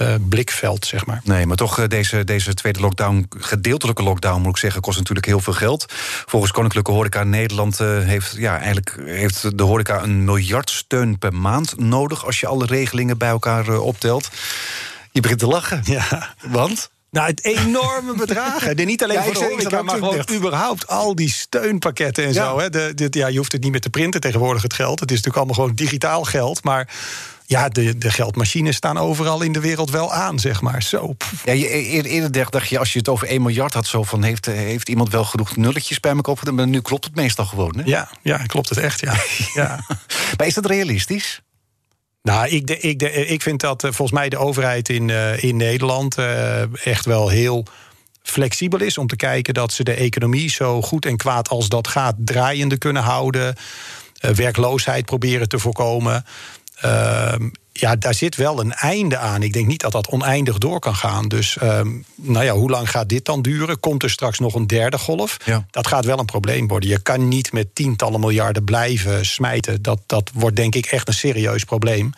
uh, 0.00 0.14
blikveld, 0.28 0.86
zeg 0.86 1.06
maar. 1.06 1.20
Nee, 1.24 1.46
maar 1.46 1.56
toch, 1.56 1.78
uh, 1.78 1.86
deze, 1.88 2.24
deze 2.24 2.54
tweede 2.54 2.80
lockdown, 2.80 3.26
gedeeltelijke 3.38 4.02
lockdown 4.02 4.40
moet 4.40 4.50
ik 4.50 4.56
zeggen, 4.56 4.80
kost 4.80 4.98
natuurlijk 4.98 5.26
heel 5.26 5.40
veel 5.40 5.52
geld. 5.52 5.92
Volgens 6.26 6.52
Koninklijke 6.52 6.90
Horeca 6.90 7.24
Nederland 7.24 7.80
uh, 7.80 7.98
heeft, 7.98 8.34
ja, 8.36 8.56
eigenlijk 8.56 8.96
heeft 9.04 9.58
de 9.58 9.62
horeca 9.62 10.02
een 10.02 10.24
miljard 10.24 10.70
steun 10.70 11.18
per 11.18 11.34
maand 11.34 11.78
nodig 11.78 12.26
als 12.26 12.40
je 12.40 12.46
alle 12.46 12.66
regelingen 12.66 13.18
bij 13.18 13.28
elkaar 13.28 13.78
optelt. 13.78 14.28
Je 15.12 15.20
begint 15.20 15.38
te 15.38 15.46
lachen. 15.46 15.80
Ja. 15.84 16.34
Want? 16.46 16.92
Nou, 17.14 17.26
het 17.26 17.44
enorme 17.44 18.14
bedragen. 18.16 18.76
niet 18.86 19.02
alleen 19.02 19.16
ja, 19.16 19.22
voor 19.22 19.32
de 19.32 19.38
horeca, 19.38 19.82
maar 19.82 19.94
gewoon 19.94 20.16
echt. 20.16 20.34
überhaupt 20.34 20.88
al 20.88 21.14
die 21.14 21.30
steunpakketten 21.30 22.24
en 22.24 22.32
ja. 22.32 22.44
zo. 22.44 22.58
Hè. 22.58 22.70
De, 22.70 22.92
de, 22.94 23.06
ja, 23.10 23.26
je 23.26 23.36
hoeft 23.36 23.52
het 23.52 23.62
niet 23.62 23.70
meer 23.70 23.80
te 23.80 23.90
printen 23.90 24.20
tegenwoordig, 24.20 24.62
het 24.62 24.74
geld. 24.74 25.00
Het 25.00 25.10
is 25.10 25.16
natuurlijk 25.16 25.36
allemaal 25.36 25.54
gewoon 25.54 25.74
digitaal 25.74 26.24
geld. 26.24 26.64
Maar 26.64 26.88
ja, 27.46 27.68
de, 27.68 27.98
de 27.98 28.10
geldmachines 28.10 28.76
staan 28.76 28.98
overal 28.98 29.42
in 29.42 29.52
de 29.52 29.60
wereld 29.60 29.90
wel 29.90 30.12
aan, 30.12 30.38
zeg 30.38 30.60
maar. 30.60 30.82
Zo. 30.82 31.16
Ja, 31.44 31.52
je, 31.52 31.68
eerder 31.68 32.50
dacht 32.50 32.68
je, 32.68 32.78
als 32.78 32.92
je 32.92 32.98
het 32.98 33.08
over 33.08 33.26
1 33.26 33.42
miljard 33.42 33.74
had, 33.74 33.86
zo 33.86 34.02
van 34.02 34.22
heeft, 34.22 34.46
heeft 34.46 34.88
iemand 34.88 35.10
wel 35.10 35.24
genoeg 35.24 35.56
nulletjes 35.56 36.00
bij 36.00 36.12
elkaar 36.12 36.34
op? 36.34 36.50
Maar 36.50 36.66
nu 36.66 36.80
klopt 36.80 37.04
het 37.04 37.14
meestal 37.14 37.44
gewoon. 37.44 37.76
Hè? 37.76 37.82
Ja, 37.84 38.08
ja, 38.22 38.36
klopt 38.36 38.68
het 38.68 38.78
echt. 38.78 39.00
Ja. 39.00 39.14
ja. 39.62 39.84
maar 40.36 40.46
is 40.46 40.54
dat 40.54 40.66
realistisch? 40.66 41.42
Nou, 42.22 42.48
ik, 42.48 42.66
de, 42.66 42.78
ik, 42.78 42.98
de, 42.98 43.10
ik 43.10 43.42
vind 43.42 43.60
dat 43.60 43.84
uh, 43.84 43.92
volgens 43.92 44.18
mij 44.18 44.28
de 44.28 44.36
overheid 44.36 44.88
in, 44.88 45.08
uh, 45.08 45.42
in 45.42 45.56
Nederland 45.56 46.18
uh, 46.18 46.86
echt 46.86 47.04
wel 47.04 47.28
heel 47.28 47.64
flexibel 48.22 48.80
is 48.80 48.98
om 48.98 49.06
te 49.06 49.16
kijken 49.16 49.54
dat 49.54 49.72
ze 49.72 49.84
de 49.84 49.94
economie 49.94 50.50
zo 50.50 50.82
goed 50.82 51.06
en 51.06 51.16
kwaad 51.16 51.48
als 51.48 51.68
dat 51.68 51.88
gaat 51.88 52.14
draaiende 52.18 52.78
kunnen 52.78 53.02
houden. 53.02 53.54
werkloosheid 54.20 55.04
proberen 55.04 55.48
te 55.48 55.58
voorkomen. 55.58 56.24
Uh, 56.82 57.38
ja, 57.80 57.96
daar 57.96 58.14
zit 58.14 58.36
wel 58.36 58.60
een 58.60 58.72
einde 58.72 59.18
aan. 59.18 59.42
Ik 59.42 59.52
denk 59.52 59.66
niet 59.66 59.80
dat 59.80 59.92
dat 59.92 60.08
oneindig 60.08 60.58
door 60.58 60.78
kan 60.78 60.94
gaan. 60.94 61.28
Dus 61.28 61.56
uh, 61.62 61.80
nou 62.14 62.44
ja, 62.44 62.52
hoe 62.52 62.70
lang 62.70 62.90
gaat 62.90 63.08
dit 63.08 63.24
dan 63.24 63.42
duren? 63.42 63.80
Komt 63.80 64.02
er 64.02 64.10
straks 64.10 64.38
nog 64.38 64.54
een 64.54 64.66
derde 64.66 64.98
golf? 64.98 65.36
Ja. 65.44 65.66
Dat 65.70 65.86
gaat 65.86 66.04
wel 66.04 66.18
een 66.18 66.24
probleem 66.24 66.68
worden. 66.68 66.88
Je 66.88 66.98
kan 66.98 67.28
niet 67.28 67.52
met 67.52 67.74
tientallen 67.74 68.20
miljarden 68.20 68.64
blijven 68.64 69.26
smijten. 69.26 69.82
Dat, 69.82 69.98
dat 70.06 70.30
wordt 70.34 70.56
denk 70.56 70.74
ik 70.74 70.86
echt 70.86 71.08
een 71.08 71.14
serieus 71.14 71.64
probleem. 71.64 72.12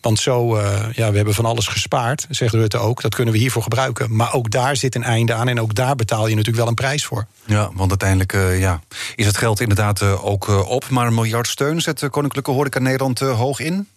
Want 0.00 0.18
zo, 0.18 0.56
uh, 0.56 0.80
ja, 0.92 1.10
we 1.10 1.16
hebben 1.16 1.34
van 1.34 1.44
alles 1.44 1.66
gespaard, 1.66 2.26
zegt 2.30 2.54
Rutte 2.54 2.78
ook. 2.78 3.02
Dat 3.02 3.14
kunnen 3.14 3.34
we 3.34 3.40
hiervoor 3.40 3.62
gebruiken. 3.62 4.16
Maar 4.16 4.34
ook 4.34 4.50
daar 4.50 4.76
zit 4.76 4.94
een 4.94 5.04
einde 5.04 5.32
aan. 5.32 5.48
En 5.48 5.60
ook 5.60 5.74
daar 5.74 5.96
betaal 5.96 6.26
je 6.26 6.34
natuurlijk 6.34 6.58
wel 6.58 6.68
een 6.68 6.74
prijs 6.74 7.04
voor. 7.04 7.26
Ja, 7.44 7.70
want 7.74 7.90
uiteindelijk 7.90 8.32
uh, 8.32 8.60
ja, 8.60 8.82
is 9.14 9.26
het 9.26 9.36
geld 9.36 9.60
inderdaad 9.60 10.00
uh, 10.00 10.24
ook 10.24 10.48
op. 10.68 10.88
Maar 10.88 11.06
een 11.06 11.14
miljard 11.14 11.46
steun 11.46 11.80
zet 11.80 12.08
Koninklijke 12.10 12.50
Horeca 12.50 12.78
Nederland 12.78 13.18
hoog 13.18 13.60
in? 13.60 13.88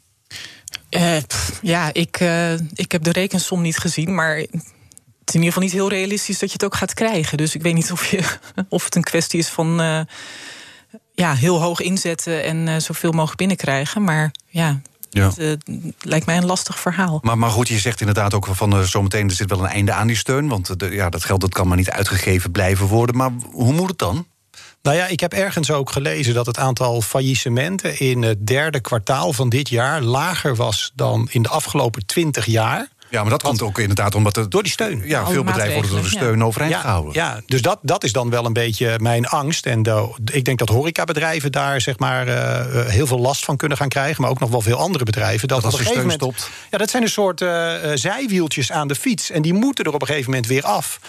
Uh, 0.90 1.18
pff, 1.28 1.60
ja, 1.62 1.94
ik, 1.94 2.20
uh, 2.20 2.54
ik 2.54 2.92
heb 2.92 3.04
de 3.04 3.12
rekensom 3.12 3.62
niet 3.62 3.78
gezien, 3.78 4.16
maar 4.16 4.36
het 4.36 4.50
is 5.26 5.34
in 5.34 5.44
ieder 5.44 5.46
geval 5.46 5.64
niet 5.64 5.72
heel 5.72 5.90
realistisch 5.90 6.40
dat 6.40 6.50
je 6.50 6.54
het 6.54 6.66
ook 6.66 6.76
gaat 6.76 6.94
krijgen. 6.94 7.38
Dus 7.38 7.56
ik 7.56 7.62
weet 7.62 7.74
niet 7.74 7.92
of, 7.92 8.06
je, 8.06 8.24
of 8.70 8.84
het 8.84 8.96
een 8.96 9.04
kwestie 9.04 9.40
is 9.40 9.48
van 9.48 9.82
uh, 9.82 10.00
ja, 11.14 11.34
heel 11.34 11.62
hoog 11.62 11.80
inzetten 11.80 12.44
en 12.44 12.82
zoveel 12.82 13.12
mogelijk 13.12 13.38
binnenkrijgen. 13.38 14.04
Maar 14.04 14.32
ja, 14.48 14.82
Ja. 15.10 15.32
Dat 15.36 15.58
lijkt 16.00 16.26
mij 16.26 16.38
een 16.38 16.46
lastig 16.46 16.80
verhaal. 16.80 17.20
Maar, 17.22 17.38
maar 17.38 17.50
goed, 17.50 17.68
je 17.68 17.80
zegt 17.80 18.00
inderdaad 18.00 18.34
ook 18.34 18.48
van 18.52 18.86
zometeen... 18.86 19.30
er 19.30 19.36
zit 19.36 19.50
wel 19.50 19.60
een 19.60 19.66
einde 19.66 19.92
aan 19.92 20.08
die 20.08 20.16
steun, 20.16 20.48
want 20.48 20.74
ja, 20.78 21.10
dat 21.10 21.24
geld 21.24 21.42
dat 21.42 21.54
kan 21.54 21.68
maar 21.68 21.78
niet 21.78 21.90
uitgegeven 21.90 22.52
blijven 22.52 22.88
worden. 22.88 23.16
Maar 23.16 23.32
hoe 23.52 23.74
moet 23.74 23.90
het 23.90 23.98
dan? 23.98 24.28
Nou 24.86 24.98
ja, 24.98 25.08
ik 25.08 25.20
heb 25.20 25.34
ergens 25.34 25.72
ook 25.72 25.90
gelezen 25.92 26.34
dat 26.34 26.46
het 26.46 26.58
aantal 26.58 27.02
faillissementen 27.02 28.00
in 28.00 28.22
het 28.22 28.48
derde 28.48 28.80
kwartaal 28.80 29.34
van 29.34 29.50
dit 29.50 29.70
jaar 29.70 30.02
lager 30.02 30.56
was 30.56 30.92
dan 30.96 31.28
in 31.32 31.42
de 31.42 31.50
afgelopen 31.50 32.06
twintig 32.06 32.46
jaar. 32.46 32.88
Ja, 33.10 33.22
maar 33.22 33.30
dat 33.30 33.44
komt 33.44 33.62
ook 33.62 33.80
inderdaad 33.80 34.16
omdat 34.16 34.38
er, 34.38 34.50
door 34.50 34.64
die 34.64 34.72
steun. 34.72 35.02
Ja, 35.06 35.28
veel 35.28 35.44
bedrijven 35.44 35.74
worden 35.74 35.92
door 35.92 36.02
de 36.02 36.08
steun 36.08 36.38
ja. 36.38 36.44
overeind 36.44 36.76
gehouden. 36.76 37.14
Ja, 37.14 37.42
dus 37.46 37.62
dat, 37.62 37.80
dat 37.82 38.04
is 38.04 38.12
dan 38.12 38.30
wel 38.30 38.46
een 38.46 38.54
beetje 38.54 39.00
mijn 39.02 39.26
angst. 39.26 39.66
En 39.66 39.84
de, 39.84 40.16
ik 40.32 40.46
denk 40.46 40.60
dat 40.60 40.70
horecabedrijven 40.70 41.52
daar 41.52 41.82
zeg 41.82 42.00
maar 42.00 42.28
uh, 42.28 42.86
heel 42.86 43.08
veel 43.08 43.20
last 43.20 43.46
van 43.46 43.58
kunnen 43.58 43.78
gaan 43.78 43.90
krijgen, 43.90 44.22
maar 44.22 44.32
ook 44.32 44.40
nog 44.40 44.50
wel 44.50 44.62
veel 44.62 44.78
andere 44.78 45.04
bedrijven. 45.04 45.48
Dat, 45.48 45.62
dat 45.62 45.72
als 45.72 45.80
er 45.80 45.86
steun 45.86 45.98
moment, 45.98 46.22
stopt. 46.22 46.50
Ja, 46.72 46.78
dat 46.78 46.90
zijn 46.90 47.04
een 47.04 47.10
soort 47.10 47.42
uh, 47.42 47.74
zijwieltjes 47.94 48.72
aan 48.72 48.88
de 48.88 48.96
fiets 48.96 49.32
en 49.32 49.42
die 49.42 49.54
moeten 49.54 49.86
er 49.86 49.94
op 49.94 50.02
een 50.02 50.08
gegeven 50.08 50.30
moment 50.30 50.48
weer 50.48 50.64
af. 50.64 51.00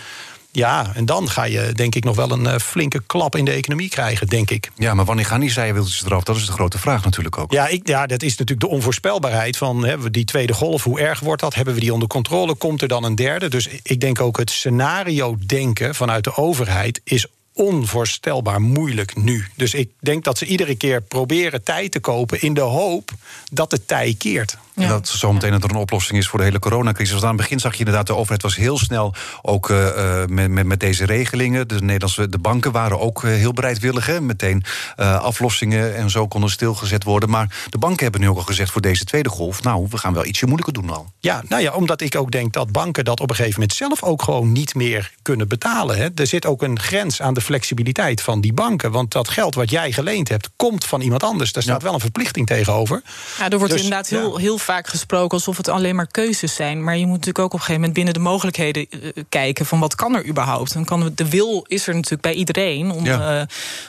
Ja, 0.57 0.91
en 0.95 1.05
dan 1.05 1.31
ga 1.31 1.45
je 1.45 1.73
denk 1.73 1.95
ik 1.95 2.05
nog 2.05 2.17
wel 2.17 2.31
een 2.31 2.45
uh, 2.45 2.57
flinke 2.57 3.03
klap 3.07 3.37
in 3.37 3.45
de 3.45 3.51
economie 3.51 3.89
krijgen, 3.89 4.27
denk 4.27 4.51
ik. 4.51 4.71
Ja, 4.77 4.95
maar 4.95 5.05
wanneer 5.05 5.27
gaan 5.27 5.41
die 5.41 5.51
zijwieltjes 5.51 6.05
eraf? 6.05 6.23
Dat 6.23 6.37
is 6.37 6.47
de 6.47 6.53
grote 6.53 6.79
vraag 6.79 7.05
natuurlijk 7.05 7.39
ook. 7.39 7.53
Ja, 7.53 7.67
ik, 7.67 7.89
ja 7.89 8.07
dat 8.07 8.23
is 8.23 8.37
natuurlijk 8.37 8.69
de 8.69 8.75
onvoorspelbaarheid 8.75 9.57
van 9.57 9.85
hè, 9.85 10.11
die 10.11 10.25
tweede 10.25 10.53
golf. 10.53 10.83
Hoe 10.83 11.01
erg 11.01 11.21
wordt 11.21 11.43
dat? 11.43 11.55
Hebben 11.55 11.75
we 11.75 11.81
die 11.81 11.93
onder 11.93 12.09
controle? 12.09 12.55
Komt 12.55 12.83
er 12.83 12.89
dan 12.89 13.05
een 13.05 13.15
derde? 13.15 13.49
Dus 13.49 13.69
ik 13.83 14.01
denk 14.01 14.21
ook 14.21 14.39
het 14.39 14.51
scenario 14.51 15.37
denken 15.47 15.95
vanuit 15.95 16.25
de 16.25 16.37
overheid 16.37 17.01
is 17.05 17.27
onvoorstelbaar 17.53 18.61
moeilijk 18.61 19.17
nu. 19.17 19.47
Dus 19.55 19.75
ik 19.75 19.91
denk 20.01 20.25
dat 20.25 20.39
ze 20.39 20.47
iedere 20.47 20.75
keer 20.75 21.03
proberen 21.03 21.63
tijd 21.63 21.93
te 21.93 22.01
kopen 22.01 22.43
in 22.43 22.55
de 22.55 22.61
hoop 22.61 23.11
dat 23.51 23.71
de 23.71 23.85
tij 23.85 24.15
keert. 24.19 24.59
Ja. 24.81 24.89
Dat 24.89 25.09
zometeen 25.09 25.51
dat 25.51 25.65
er 25.65 25.71
een 25.71 25.77
oplossing 25.77 26.19
is 26.19 26.29
voor 26.29 26.39
de 26.39 26.45
hele 26.45 26.59
coronacrisis. 26.59 27.13
Want 27.13 27.25
aan 27.25 27.29
het 27.29 27.41
begin 27.41 27.61
zag 27.61 27.73
je 27.73 27.79
inderdaad, 27.79 28.07
de 28.07 28.15
overheid 28.15 28.43
was 28.43 28.57
heel 28.57 28.79
snel 28.79 29.15
ook 29.43 29.69
uh, 29.69 30.25
met, 30.27 30.51
met, 30.51 30.67
met, 30.67 30.81
deze 30.81 31.05
regelingen. 31.05 31.69
De 31.69 31.81
Nederlandse 31.81 32.29
de 32.29 32.39
banken 32.39 32.73
waren 32.73 33.01
ook 33.01 33.23
uh, 33.23 33.31
heel 33.31 33.53
bereidwillig. 33.53 34.07
Hè? 34.07 34.21
Meteen 34.21 34.65
uh, 34.97 35.21
aflossingen 35.21 35.97
en 35.97 36.11
zo 36.11 36.29
konden 36.29 36.51
stilgezet 36.51 37.05
worden. 37.05 37.31
Maar 37.31 37.67
de 37.71 37.79
banken 37.79 38.03
hebben 38.03 38.21
nu 38.21 38.29
ook 38.29 38.37
al 38.37 38.43
gezegd 38.43 38.71
voor 38.71 38.81
deze 38.81 39.05
tweede 39.05 39.29
golf... 39.29 39.63
nou, 39.63 39.87
we 39.91 39.99
gaan 39.99 40.15
wel 40.15 40.25
ietsje 40.25 40.47
moeilijker 40.47 40.75
doen 40.83 40.91
al. 40.91 41.13
Ja, 41.21 41.43
nou 41.49 41.63
ja, 41.63 41.73
omdat 41.73 42.01
ik 42.01 42.17
ook 42.17 42.31
denk 42.31 42.53
dat 42.53 42.73
banken 42.73 43.05
dat 43.05 43.21
op 43.21 43.31
een 43.31 43.37
gegeven 43.37 43.61
moment 43.61 43.79
zelf 43.79 44.03
ook 44.03 44.23
gewoon 44.23 44.53
niet 44.53 44.75
meer 44.75 45.13
kunnen 45.23 45.49
betalen. 45.49 45.97
Hè? 45.97 46.09
Er 46.15 46.27
zit 46.27 46.47
ook 46.47 46.63
een 46.63 46.79
grens 46.81 47.23
aan 47.23 47.35
de 47.35 47.41
flexibiliteit 47.41 48.23
van 48.23 48.41
die 48.41 48.53
banken. 48.53 48.91
Want 48.91 49.13
dat 49.13 49.29
geld 49.29 49.55
wat 49.55 49.71
jij 49.71 49.93
geleend 49.93 50.29
hebt, 50.29 50.51
komt 50.57 50.85
van 50.85 51.01
iemand 51.01 51.23
anders. 51.23 51.53
Daar 51.53 51.63
staat 51.63 51.83
wel 51.83 51.95
een 51.95 52.01
verplichting 52.01 52.47
tegenover. 52.47 53.03
Ja, 53.39 53.51
er 53.51 53.59
wordt 53.59 53.73
dus, 53.73 53.83
inderdaad 53.83 54.09
heel, 54.09 54.37
heel 54.37 54.59
vaak 54.67 54.89
gesproken 54.89 55.39
alsof 55.39 55.57
het 55.57 55.69
alleen 55.69 55.97
maar 55.97 56.07
keuzes 56.07 56.55
zijn. 56.55 56.85
Maar 56.85 56.97
je 56.97 57.07
moet 57.07 57.19
natuurlijk 57.19 57.39
ook 57.39 57.45
op 57.45 57.53
een 57.53 57.59
gegeven 57.59 57.81
moment 57.81 57.95
binnen 57.95 58.15
de 58.15 58.21
mogelijkheden 58.21 58.87
uh, 58.91 59.11
kijken 59.29 59.67
van 59.67 59.81
wat 59.81 59.95
kan 59.95 60.15
er 60.17 60.27
überhaupt. 60.27 60.73
Dan 60.73 60.85
kan 60.85 61.13
de 61.15 61.29
wil 61.29 61.65
is 61.69 61.87
er 61.87 61.95
natuurlijk 61.95 62.23
bij 62.23 62.35
iedereen 62.35 62.91
om 62.91 63.07
uh, 63.07 63.43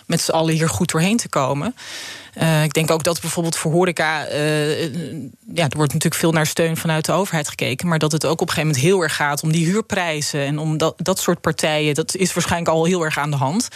met 0.06 0.22
z'n 0.22 0.32
allen 0.32 0.54
hier 0.54 0.70
goed 0.70 0.92
doorheen 0.92 1.18
te 1.18 1.30
komen. 1.30 1.76
Uh, 2.42 2.64
ik 2.64 2.74
denk 2.74 2.92
ook 2.92 3.04
dat 3.04 3.22
bijvoorbeeld 3.22 3.56
voor 3.56 3.72
horeca... 3.72 4.30
Uh, 4.32 4.82
ja, 5.54 5.64
er 5.64 5.78
wordt 5.78 5.94
natuurlijk 5.94 6.22
veel 6.22 6.32
naar 6.32 6.46
steun 6.46 6.78
vanuit 6.78 7.06
de 7.06 7.12
overheid 7.12 7.48
gekeken... 7.48 7.88
maar 7.88 8.00
dat 8.00 8.12
het 8.12 8.26
ook 8.26 8.42
op 8.42 8.48
een 8.48 8.54
gegeven 8.54 8.68
moment 8.68 8.86
heel 8.86 9.02
erg 9.02 9.16
gaat 9.16 9.44
om 9.44 9.52
die 9.52 9.66
huurprijzen... 9.66 10.46
en 10.46 10.60
om 10.60 10.78
dat, 10.78 10.94
dat 10.98 11.20
soort 11.20 11.42
partijen, 11.42 11.96
dat 11.96 12.16
is 12.16 12.34
waarschijnlijk 12.34 12.72
al 12.72 12.86
heel 12.86 13.04
erg 13.04 13.18
aan 13.18 13.32
de 13.32 13.38
hand. 13.38 13.68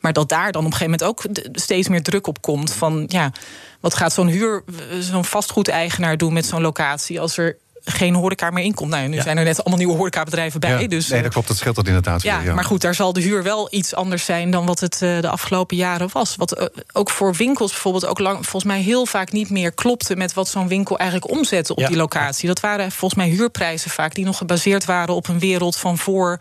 Maar 0.00 0.12
dat 0.12 0.28
daar 0.28 0.52
dan 0.52 0.64
op 0.64 0.72
een 0.72 0.76
gegeven 0.76 0.98
moment 0.98 1.28
ook 1.28 1.46
steeds 1.52 1.88
meer 1.88 2.02
druk 2.02 2.26
op 2.26 2.42
komt... 2.42 2.72
van 2.72 3.04
ja, 3.08 3.32
wat 3.80 3.94
gaat 3.94 4.12
zo'n 4.12 4.28
huur, 4.28 4.64
zo'n 5.00 5.24
vastgoedeigenaar 5.24 6.16
doen 6.16 6.32
met 6.32 6.46
zo'n 6.46 6.60
locatie... 6.60 7.20
als 7.20 7.36
er 7.36 7.56
geen 7.84 8.14
horeca 8.14 8.50
meer 8.50 8.64
inkomt. 8.64 8.90
Nou, 8.90 9.08
nu 9.08 9.20
zijn 9.20 9.38
er 9.38 9.44
net 9.44 9.58
allemaal 9.58 9.78
nieuwe 9.78 9.96
horecabedrijven 9.96 10.60
bij. 10.60 10.80
Ja, 10.80 10.88
dus, 10.88 11.08
nee, 11.08 11.22
dat 11.22 11.32
klopt, 11.32 11.48
dat 11.48 11.56
scheelt 11.56 11.76
dat 11.76 11.86
inderdaad. 11.86 12.22
Ja, 12.22 12.40
ja, 12.40 12.54
maar 12.54 12.64
goed, 12.64 12.80
daar 12.80 12.94
zal 12.94 13.12
de 13.12 13.20
huur 13.20 13.42
wel 13.42 13.68
iets 13.70 13.94
anders 13.94 14.24
zijn 14.24 14.50
dan 14.50 14.66
wat 14.66 14.80
het 14.80 15.00
uh, 15.02 15.20
de 15.20 15.28
afgelopen 15.28 15.76
jaren 15.76 16.08
was. 16.12 16.36
Wat 16.36 16.58
uh, 16.58 16.66
ook 16.92 17.10
voor 17.10 17.34
winkels 17.34 17.70
bijvoorbeeld 17.70 18.06
ook 18.06 18.18
lang, 18.18 18.34
volgens 18.34 18.72
mij 18.72 18.80
heel 18.80 19.06
vaak 19.06 19.32
niet 19.32 19.50
meer 19.50 19.72
klopte 19.72 20.16
met 20.16 20.34
wat 20.34 20.48
zo'n 20.48 20.68
winkel 20.68 20.98
eigenlijk 20.98 21.30
omzette 21.30 21.74
op 21.74 21.86
die 21.86 21.96
locatie. 21.96 22.48
Dat 22.48 22.60
waren 22.60 22.92
volgens 22.92 23.20
mij 23.24 23.30
huurprijzen 23.30 23.90
vaak 23.90 24.14
die 24.14 24.24
nog 24.24 24.36
gebaseerd 24.36 24.84
waren 24.84 25.14
op 25.14 25.28
een 25.28 25.38
wereld 25.38 25.76
van 25.76 25.98
voor. 25.98 26.40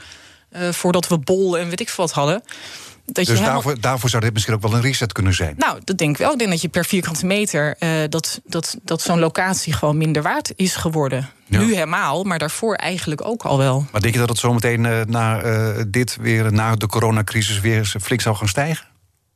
Uh, 0.57 0.69
voordat 0.69 1.07
we 1.07 1.17
bol 1.17 1.57
en 1.57 1.69
weet 1.69 1.79
ik 1.79 1.89
veel 1.89 2.05
wat 2.05 2.13
hadden 2.13 2.43
dus 3.05 3.27
daarvoor, 3.27 3.79
daarvoor 3.79 4.09
zou 4.09 4.23
dit 4.23 4.33
misschien 4.33 4.53
ook 4.53 4.61
wel 4.61 4.73
een 4.73 4.81
reset 4.81 5.11
kunnen 5.11 5.33
zijn? 5.33 5.55
Nou, 5.57 5.79
dat 5.83 5.97
denk 5.97 6.11
ik 6.11 6.17
wel. 6.17 6.31
Ik 6.31 6.37
denk 6.37 6.49
dat 6.49 6.61
je 6.61 6.69
per 6.69 6.85
vierkante 6.85 7.25
meter... 7.25 7.75
Uh, 7.79 7.89
dat, 8.09 8.41
dat, 8.45 8.77
dat 8.83 9.01
zo'n 9.01 9.19
locatie 9.19 9.73
gewoon 9.73 9.97
minder 9.97 10.21
waard 10.21 10.53
is 10.55 10.75
geworden. 10.75 11.29
Ja. 11.45 11.59
Nu 11.59 11.73
helemaal, 11.73 12.23
maar 12.23 12.39
daarvoor 12.39 12.75
eigenlijk 12.75 13.25
ook 13.25 13.43
al 13.43 13.57
wel. 13.57 13.85
Maar 13.91 14.01
denk 14.01 14.13
je 14.13 14.19
dat 14.19 14.29
het 14.29 14.37
zometeen 14.37 14.83
uh, 14.83 15.01
na 15.07 15.43
uh, 15.43 15.83
dit 15.87 16.17
weer... 16.21 16.53
na 16.53 16.75
de 16.75 16.87
coronacrisis 16.87 17.59
weer 17.59 17.95
flink 18.01 18.21
zou 18.21 18.35
gaan 18.35 18.47
stijgen? 18.47 18.85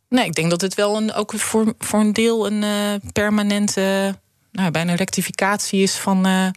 Nee, 0.10 0.26
ik 0.26 0.36
denk 0.36 0.50
dat 0.50 0.62
het 0.62 0.74
wel 0.74 0.98
een, 0.98 1.14
ook 1.14 1.34
voor, 1.36 1.74
voor 1.80 2.00
een 2.00 2.14
deel... 2.14 2.48
een 2.48 2.64
permanente, 3.12 4.16
nou, 4.52 4.72
bijna 4.72 4.96
rectificatie 4.96 5.82
is 5.82 5.96
van 5.96 6.54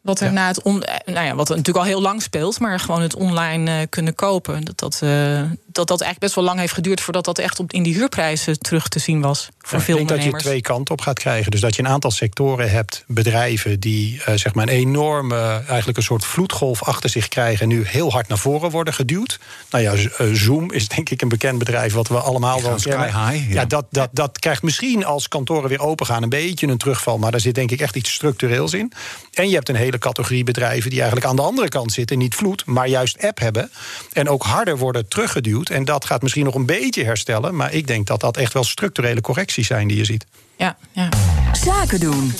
wat 0.00 0.20
er 0.20 0.26
ja. 0.26 0.32
na 0.32 0.46
het 0.46 0.62
on, 0.62 0.82
nou 1.04 1.26
ja, 1.26 1.34
wat 1.34 1.48
er 1.50 1.56
natuurlijk 1.56 1.84
al 1.84 1.90
heel 1.90 2.02
lang 2.02 2.22
speelt, 2.22 2.60
maar 2.60 2.80
gewoon 2.80 3.02
het 3.02 3.14
online 3.14 3.80
uh, 3.80 3.86
kunnen 3.88 4.14
kopen. 4.14 4.64
Dat 4.64 4.78
dat, 4.78 5.00
uh, 5.04 5.42
dat 5.72 5.88
dat 5.88 6.00
eigenlijk 6.00 6.18
best 6.20 6.34
wel 6.34 6.44
lang 6.44 6.58
heeft 6.58 6.72
geduurd 6.72 7.00
voordat 7.00 7.24
dat 7.24 7.38
echt 7.38 7.58
op, 7.58 7.72
in 7.72 7.82
die 7.82 7.94
huurprijzen 7.94 8.58
terug 8.58 8.88
te 8.88 8.98
zien 8.98 9.20
was. 9.20 9.48
Voor 9.58 9.78
ja, 9.78 9.84
veel 9.84 9.98
ik 9.98 10.08
denk 10.08 10.22
dat 10.22 10.32
je 10.32 10.38
twee 10.38 10.60
kanten 10.60 10.94
op 10.94 11.00
gaat 11.00 11.18
krijgen. 11.18 11.50
Dus 11.50 11.60
dat 11.60 11.76
je 11.76 11.82
een 11.82 11.88
aantal 11.88 12.10
sectoren 12.10 12.70
hebt, 12.70 13.04
bedrijven 13.06 13.80
die 13.80 14.22
uh, 14.28 14.34
zeg 14.34 14.54
maar 14.54 14.68
een 14.68 14.74
enorme, 14.74 15.62
eigenlijk 15.66 15.96
een 15.96 16.02
soort 16.02 16.24
vloedgolf 16.24 16.82
achter 16.82 17.10
zich 17.10 17.28
krijgen 17.28 17.62
en 17.62 17.68
nu 17.68 17.86
heel 17.86 18.10
hard 18.10 18.28
naar 18.28 18.38
voren 18.38 18.70
worden 18.70 18.94
geduwd. 18.94 19.38
Nou 19.70 19.84
ja, 19.84 20.10
Zoom 20.32 20.72
is 20.72 20.88
denk 20.88 21.10
ik 21.10 21.22
een 21.22 21.28
bekend 21.28 21.58
bedrijf 21.58 21.92
wat 21.92 22.08
we 22.08 22.18
allemaal 22.18 22.62
wel 22.62 22.74
kennen. 22.74 23.28
High, 23.28 23.48
ja. 23.48 23.54
ja, 23.54 23.64
dat, 23.64 23.86
dat, 23.90 24.08
dat 24.12 24.38
krijgt 24.38 24.62
misschien 24.62 25.04
als 25.04 25.28
kantoren 25.28 25.68
weer 25.68 25.80
open 25.80 26.06
gaan 26.06 26.22
een 26.22 26.28
beetje 26.28 26.66
een 26.66 26.78
terugval, 26.78 27.18
maar 27.18 27.30
daar 27.30 27.40
zit 27.40 27.54
denk 27.54 27.70
ik 27.70 27.80
echt 27.80 27.96
iets 27.96 28.12
structureels 28.12 28.72
in. 28.72 28.92
En 29.34 29.48
je 29.48 29.54
hebt 29.54 29.68
een 29.68 29.74
hele 29.74 29.98
categorie 29.98 30.44
bedrijven 30.44 30.90
die 30.90 30.98
eigenlijk 30.98 31.30
aan 31.30 31.36
de 31.36 31.42
andere 31.42 31.68
kant 31.68 31.92
zitten, 31.92 32.18
niet 32.18 32.34
vloed, 32.34 32.66
maar 32.66 32.88
juist 32.88 33.22
app 33.22 33.38
hebben 33.38 33.70
en 34.12 34.28
ook 34.28 34.42
harder 34.42 34.78
worden 34.78 35.08
teruggeduwd. 35.08 35.59
En 35.68 35.84
dat 35.84 36.04
gaat 36.04 36.22
misschien 36.22 36.44
nog 36.44 36.54
een 36.54 36.66
beetje 36.66 37.04
herstellen. 37.04 37.56
Maar 37.56 37.72
ik 37.72 37.86
denk 37.86 38.06
dat 38.06 38.20
dat 38.20 38.36
echt 38.36 38.52
wel 38.52 38.64
structurele 38.64 39.20
correcties 39.20 39.66
zijn 39.66 39.88
die 39.88 39.96
je 39.96 40.04
ziet. 40.04 40.26
Ja, 40.56 40.76
ja. 40.92 41.08
Zaken 41.52 42.00
doen. 42.00 42.32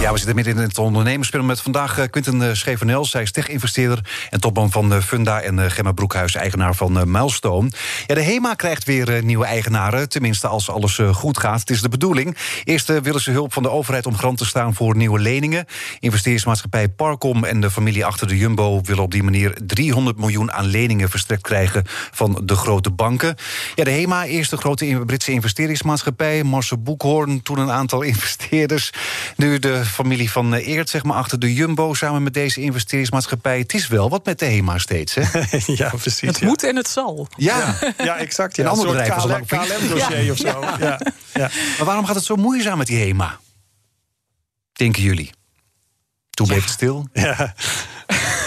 Ja, 0.00 0.12
we 0.12 0.18
zitten 0.18 0.34
midden 0.34 0.56
in 0.56 0.62
het 0.62 0.78
ondernemerspel 0.78 1.42
met 1.42 1.60
vandaag 1.60 1.98
uh, 1.98 2.04
Quinten 2.10 2.40
uh, 2.40 2.52
Schevenel. 2.52 3.04
Zij 3.04 3.22
is 3.22 3.32
tech-investeerder 3.32 4.00
en 4.30 4.40
topman 4.40 4.70
van 4.70 4.92
uh, 4.92 4.98
Funda... 4.98 5.40
en 5.40 5.70
Gemma 5.70 5.92
Broekhuis, 5.92 6.34
eigenaar 6.34 6.74
van 6.74 7.10
Milestone. 7.10 7.70
Ja, 8.06 8.14
de 8.14 8.22
HEMA 8.22 8.54
krijgt 8.54 8.84
weer 8.84 9.24
nieuwe 9.24 9.44
eigenaren. 9.44 10.08
Tenminste, 10.08 10.46
als 10.46 10.70
alles 10.70 11.00
goed 11.12 11.38
gaat. 11.38 11.60
Het 11.60 11.70
is 11.70 11.82
de 11.82 11.88
bedoeling. 11.88 12.36
Eerst 12.64 13.00
willen 13.00 13.20
ze 13.20 13.30
hulp 13.30 13.52
van 13.52 13.62
de 13.62 13.70
overheid 13.70 14.06
om 14.06 14.16
garant 14.16 14.38
te 14.38 14.46
staan 14.46 14.74
voor 14.74 14.96
nieuwe 14.96 15.18
leningen. 15.18 15.64
Investeringsmaatschappij 16.00 16.88
Parcom 16.88 17.44
en 17.44 17.60
de 17.60 17.70
familie 17.70 18.04
achter 18.04 18.28
de 18.28 18.36
Jumbo... 18.36 18.80
willen 18.82 19.02
op 19.02 19.10
die 19.10 19.22
manier 19.22 19.58
300 19.66 20.18
miljoen 20.18 20.52
aan 20.52 20.66
leningen 20.66 21.10
verstrekt 21.10 21.42
krijgen... 21.42 21.82
van 22.10 22.40
de 22.44 22.56
grote 22.56 22.90
banken. 22.90 23.36
Ja, 23.74 23.84
de 23.84 23.90
HEMA, 23.90 24.24
eerst 24.24 24.50
de 24.50 24.56
grote 24.56 25.02
Britse 25.06 25.32
investeringsmaatschappij. 25.32 26.42
Marcel 26.44 26.78
Boekhoorn, 26.78 27.42
toen 27.42 27.58
een 27.58 27.70
aantal 27.70 28.02
investeerders. 28.12 28.90
Nu 29.36 29.58
de 29.58 29.84
familie 29.88 30.30
van 30.30 30.54
eh, 30.54 30.66
Eert, 30.66 30.88
zeg 30.88 31.02
maar, 31.02 31.16
achter 31.16 31.38
de 31.38 31.54
Jumbo... 31.54 31.94
samen 31.94 32.22
met 32.22 32.34
deze 32.34 32.60
investeringsmaatschappij. 32.60 33.58
Het 33.58 33.74
is 33.74 33.88
wel 33.88 34.08
wat 34.08 34.24
met 34.24 34.38
de 34.38 34.44
HEMA 34.44 34.78
steeds, 34.78 35.14
hè? 35.14 35.22
ja, 35.82 35.88
precies. 35.88 36.20
Het 36.20 36.38
ja. 36.38 36.46
moet 36.46 36.62
en 36.62 36.76
het 36.76 36.88
zal. 36.88 37.28
Ja, 37.36 37.78
ja, 37.98 38.16
exact. 38.16 38.56
Ja. 38.56 38.64
Een 38.64 38.70
ander 38.70 38.86
bedrijf 38.86 39.14
KLM, 39.14 39.46
KLM-dossier 39.46 40.22
ja. 40.22 40.32
of 40.32 40.38
zo. 40.38 40.60
Ja. 40.78 41.00
Ja. 41.32 41.50
Maar 41.76 41.86
waarom 41.86 42.06
gaat 42.06 42.14
het 42.14 42.24
zo 42.24 42.36
moeizaam 42.36 42.78
met 42.78 42.86
die 42.86 42.98
HEMA? 42.98 43.38
Denken 44.72 45.02
jullie? 45.02 45.32
Toen 46.30 46.46
bleef 46.46 46.62
het 46.62 46.72
stil. 46.72 47.08
Ja. 47.12 47.54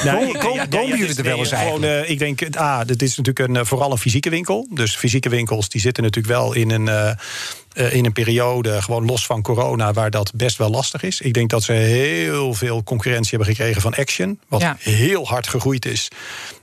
Nee, 0.03 0.37
komen 0.69 0.97
jullie 0.97 1.15
er 1.15 1.23
wel 1.23 1.37
eens 1.37 1.51
gewoon, 1.51 1.83
uh, 1.83 2.09
ik 2.09 2.19
denk, 2.19 2.55
ah, 2.55 2.85
dit 2.85 3.01
is 3.01 3.17
natuurlijk 3.17 3.49
een, 3.49 3.55
uh, 3.55 3.65
vooral 3.65 3.91
een 3.91 3.97
fysieke 3.97 4.29
winkel. 4.29 4.67
Dus 4.69 4.95
fysieke 4.95 5.29
winkels 5.29 5.69
die 5.69 5.81
zitten 5.81 6.03
natuurlijk 6.03 6.33
wel 6.33 6.53
in 6.53 6.69
een, 6.69 6.85
uh, 6.85 7.93
in 7.93 8.05
een 8.05 8.13
periode, 8.13 8.81
gewoon 8.81 9.05
los 9.05 9.25
van 9.25 9.41
corona, 9.41 9.93
waar 9.93 10.11
dat 10.11 10.31
best 10.35 10.57
wel 10.57 10.69
lastig 10.69 11.03
is. 11.03 11.21
Ik 11.21 11.33
denk 11.33 11.49
dat 11.49 11.63
ze 11.63 11.71
heel 11.71 12.53
veel 12.53 12.83
concurrentie 12.83 13.37
hebben 13.37 13.55
gekregen 13.55 13.81
van 13.81 13.95
Action, 13.95 14.39
wat 14.47 14.61
ja. 14.61 14.75
heel 14.79 15.27
hard 15.27 15.47
gegroeid 15.47 15.85
is. 15.85 16.09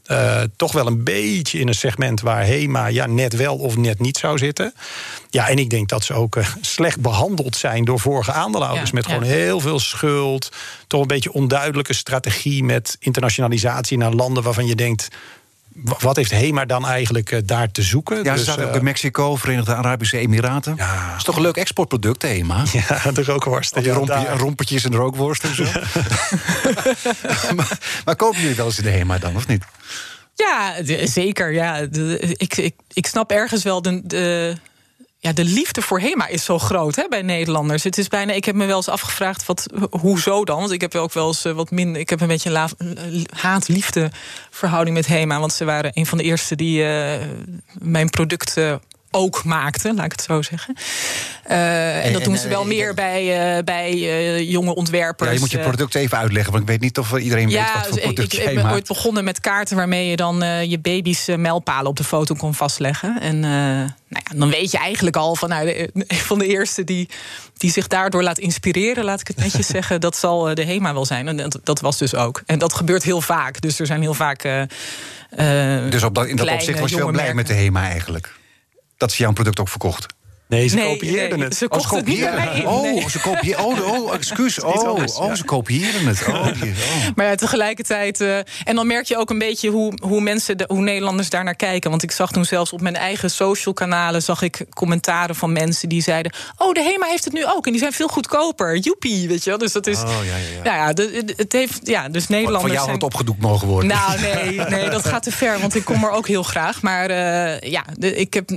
Uh, 0.06 0.42
toch 0.56 0.72
wel 0.72 0.86
een 0.86 1.04
beetje 1.04 1.58
in 1.58 1.68
een 1.68 1.74
segment 1.74 2.20
waar 2.20 2.46
HEMA 2.46 2.86
ja, 2.86 3.06
net 3.06 3.36
wel 3.36 3.56
of 3.56 3.76
net 3.76 4.00
niet 4.00 4.16
zou 4.16 4.38
zitten. 4.38 4.74
Ja, 5.36 5.48
en 5.48 5.58
ik 5.58 5.70
denk 5.70 5.88
dat 5.88 6.04
ze 6.04 6.14
ook 6.14 6.36
uh, 6.36 6.48
slecht 6.60 7.00
behandeld 7.00 7.56
zijn 7.56 7.84
door 7.84 8.00
vorige 8.00 8.32
aandeelhouders. 8.32 8.88
Ja, 8.90 8.94
met 8.94 9.06
gewoon 9.06 9.24
ja. 9.24 9.30
heel 9.30 9.60
veel 9.60 9.78
schuld. 9.78 10.52
Toch 10.86 11.00
een 11.00 11.06
beetje 11.06 11.32
onduidelijke 11.32 11.94
strategie 11.94 12.64
met 12.64 12.96
internationalisatie 12.98 13.98
naar 13.98 14.12
landen 14.12 14.42
waarvan 14.42 14.66
je 14.66 14.74
denkt 14.74 15.08
wat 15.98 16.16
heeft 16.16 16.30
HEMA 16.30 16.64
dan 16.64 16.86
eigenlijk 16.86 17.30
uh, 17.30 17.40
daar 17.44 17.70
te 17.70 17.82
zoeken? 17.82 18.16
Ja, 18.16 18.30
ze 18.30 18.36
dus, 18.36 18.44
zaten 18.44 18.68
ook 18.68 18.74
in 18.74 18.84
Mexico, 18.84 19.36
Verenigde 19.36 19.74
Arabische 19.74 20.18
Emiraten. 20.18 20.74
Ja. 20.76 21.08
Dat 21.08 21.16
is 21.16 21.24
toch 21.24 21.36
een 21.36 21.42
leuk 21.42 21.56
exportproduct, 21.56 22.22
HEMA? 22.22 22.64
Ja, 22.72 23.10
de 23.12 23.24
rookworsten. 23.24 23.82
Ja, 23.82 23.94
rompje, 23.94 24.28
rompertjes 24.36 24.84
en 24.84 24.94
rookworsten 24.94 25.48
en 25.48 25.54
zo. 25.54 25.64
maar, 27.56 27.78
maar 28.04 28.16
kopen 28.16 28.40
jullie 28.40 28.56
wel 28.56 28.66
eens 28.66 28.78
in 28.78 28.84
de 28.84 28.90
HEMA 28.90 29.18
dan, 29.18 29.36
of 29.36 29.46
niet? 29.46 29.64
Ja, 30.34 30.74
zeker. 31.06 31.52
Ja. 31.52 31.76
ik, 32.36 32.56
ik, 32.56 32.74
ik 32.92 33.06
snap 33.06 33.30
ergens 33.30 33.62
wel 33.62 33.82
de, 33.82 34.00
de 34.04 34.56
ja, 35.26 35.32
de 35.32 35.44
liefde 35.44 35.82
voor 35.82 36.00
HEMA 36.00 36.26
is 36.26 36.44
zo 36.44 36.58
groot 36.58 36.96
hè, 36.96 37.08
bij 37.08 37.22
Nederlanders. 37.22 37.84
Het 37.84 37.98
is 37.98 38.08
bijna, 38.08 38.32
ik 38.32 38.44
heb 38.44 38.54
me 38.54 38.66
wel 38.66 38.76
eens 38.76 38.88
afgevraagd, 38.88 39.46
wat, 39.46 39.66
hoezo 39.90 40.44
dan? 40.44 40.58
Want 40.58 40.70
ik 40.70 40.80
heb 40.80 40.94
ook 40.94 41.12
wel 41.12 41.26
eens 41.26 41.44
eh, 41.44 41.52
wat 41.52 41.70
minder. 41.70 42.00
Ik 42.00 42.10
heb 42.10 42.20
een 42.20 42.26
beetje 42.26 42.68
een 42.78 43.26
haat-liefde 43.30 44.10
verhouding 44.50 44.96
met 44.96 45.06
HEMA. 45.06 45.40
Want 45.40 45.52
ze 45.52 45.64
waren 45.64 45.90
een 45.94 46.06
van 46.06 46.18
de 46.18 46.24
eerste 46.24 46.56
die 46.56 46.82
uh, 46.82 47.14
mijn 47.78 48.10
product 48.10 48.56
ook 49.16 49.44
maakten, 49.44 49.94
laat 49.94 50.04
ik 50.04 50.12
het 50.12 50.22
zo 50.22 50.42
zeggen. 50.42 50.76
Uh, 51.50 52.04
en, 52.06 52.12
dat 52.12 52.24
doen 52.24 52.36
ze 52.36 52.48
wel 52.48 52.64
meer 52.64 52.94
bij, 52.94 53.56
uh, 53.56 53.64
bij 53.64 53.92
uh, 53.92 54.50
jonge 54.50 54.74
ontwerpers. 54.74 55.28
Ja, 55.28 55.34
je 55.34 55.40
moet 55.40 55.50
je 55.50 55.58
product 55.58 55.94
even 55.94 56.18
uitleggen, 56.18 56.52
want 56.52 56.64
ik 56.64 56.70
weet 56.70 56.80
niet 56.80 56.98
of 56.98 57.18
iedereen 57.18 57.48
ja, 57.48 57.64
weet 57.64 57.74
wat 57.74 57.88
voor 57.88 57.98
product 57.98 58.32
ik, 58.32 58.40
ik, 58.40 58.48
ik 58.48 58.54
ben 58.54 58.70
ooit 58.70 58.86
begonnen 58.86 59.24
met 59.24 59.40
kaarten 59.40 59.76
waarmee 59.76 60.06
je 60.06 60.16
dan 60.16 60.44
je 60.68 60.78
baby's 60.78 61.26
mijlpalen 61.36 61.90
op 61.90 61.96
de 61.96 62.04
foto 62.04 62.34
kon 62.34 62.54
vastleggen. 62.54 63.20
En 63.20 63.40
nou 63.40 63.90
ja, 64.08 64.38
dan 64.38 64.50
weet 64.50 64.70
je 64.70 64.78
eigenlijk 64.78 65.16
al 65.16 65.36
van 65.36 65.48
nou, 65.48 65.88
een 65.92 66.16
van 66.30 66.38
de 66.38 66.46
eerste 66.46 66.84
die, 66.84 67.08
die 67.56 67.70
zich 67.70 67.86
daardoor 67.86 68.22
laat 68.22 68.38
inspireren, 68.38 69.04
laat 69.04 69.20
ik 69.20 69.26
het 69.26 69.36
netjes 69.36 69.66
zeggen, 69.76 70.00
dat 70.00 70.16
zal 70.16 70.54
de 70.54 70.64
HEMA 70.64 70.94
wel 70.94 71.06
zijn. 71.06 71.28
En 71.28 71.36
dat, 71.36 71.58
dat, 71.62 71.80
was 71.80 71.98
dus 71.98 72.14
ook. 72.14 72.42
En 72.46 72.58
dat 72.58 72.72
gebeurt 72.74 73.02
heel 73.02 73.20
vaak. 73.20 73.60
Dus 73.60 73.78
er 73.78 73.86
zijn 73.86 74.00
heel 74.00 74.14
vaak. 74.14 74.42
dus 75.90 76.02
op 76.02 76.14
dat, 76.14 76.26
in 76.26 76.36
dat 76.36 76.50
opzicht 76.50 76.80
was 76.80 76.90
je 76.90 76.96
wel 76.96 77.10
blij 77.10 77.34
met 77.34 77.46
de 77.46 77.54
HEMA 77.54 77.82
eigenlijk? 77.82 78.34
Dat 78.96 79.12
ze 79.12 79.22
jouw 79.22 79.32
product 79.32 79.60
ook 79.60 79.68
verkocht. 79.68 80.06
Nee, 80.48 80.68
ze 80.68 80.76
nee, 80.76 80.92
kopieerden 80.92 81.40
het. 81.40 81.56
Ze 81.56 81.68
kochten 81.68 81.96
het 81.96 82.06
niet 82.06 82.24
Oh, 82.64 83.08
ze 83.08 83.20
kopieerden 83.20 83.64
oh, 83.66 84.02
oh, 84.02 84.14
excuus. 84.14 84.60
Oh, 84.60 84.98
oh, 85.16 85.34
ze 85.34 85.44
kopieerden 85.44 86.06
het. 86.06 86.24
Oh, 86.28 86.34
oh. 86.46 86.62
Maar 87.14 87.26
ja, 87.26 87.34
tegelijkertijd... 87.34 88.20
Uh, 88.20 88.36
en 88.36 88.74
dan 88.74 88.86
merk 88.86 89.06
je 89.06 89.16
ook 89.16 89.30
een 89.30 89.38
beetje 89.38 89.70
hoe, 89.70 89.92
hoe 90.02 90.20
mensen, 90.20 90.58
de, 90.58 90.64
hoe 90.68 90.82
Nederlanders 90.82 91.30
daar 91.30 91.44
naar 91.44 91.54
kijken. 91.54 91.90
Want 91.90 92.02
ik 92.02 92.10
zag 92.10 92.32
toen 92.32 92.44
zelfs 92.44 92.72
op 92.72 92.80
mijn 92.80 92.96
eigen 92.96 93.30
social 93.30 93.74
kanalen... 93.74 94.22
zag 94.22 94.42
ik 94.42 94.64
commentaren 94.74 95.34
van 95.34 95.52
mensen 95.52 95.88
die 95.88 96.02
zeiden... 96.02 96.32
oh, 96.58 96.72
de 96.72 96.82
HEMA 96.82 97.06
heeft 97.06 97.24
het 97.24 97.32
nu 97.32 97.46
ook 97.46 97.66
en 97.66 97.72
die 97.72 97.80
zijn 97.80 97.92
veel 97.92 98.08
goedkoper. 98.08 98.76
Joepie, 98.76 99.28
weet 99.28 99.44
je 99.44 99.50
wel. 99.50 99.58
Dus 99.58 99.72
dat 99.72 99.86
is... 99.86 100.02
Oh, 100.02 100.08
ja, 100.08 100.36
ja, 100.36 100.36
ja. 100.36 100.62
Nou 100.62 100.76
ja, 100.76 100.92
de, 100.92 101.34
het 101.36 101.52
heeft... 101.52 101.80
Ja, 101.82 102.08
dus 102.08 102.28
Nederlanders 102.28 102.62
Van 102.62 102.72
jou 102.72 102.84
zijn... 102.84 102.94
het 102.94 103.04
opgedoekt 103.04 103.40
mogen 103.40 103.68
worden. 103.68 103.88
Nou, 103.88 104.20
nee, 104.34 104.60
nee, 104.60 104.88
dat 104.88 105.06
gaat 105.06 105.22
te 105.22 105.32
ver. 105.32 105.60
Want 105.60 105.74
ik 105.74 105.84
kom 105.84 106.04
er 106.04 106.10
ook 106.10 106.26
heel 106.26 106.42
graag. 106.42 106.82
Maar 106.82 107.10
uh, 107.10 107.60
ja, 107.60 107.84
de, 107.98 108.14
ik, 108.14 108.34
heb, 108.34 108.50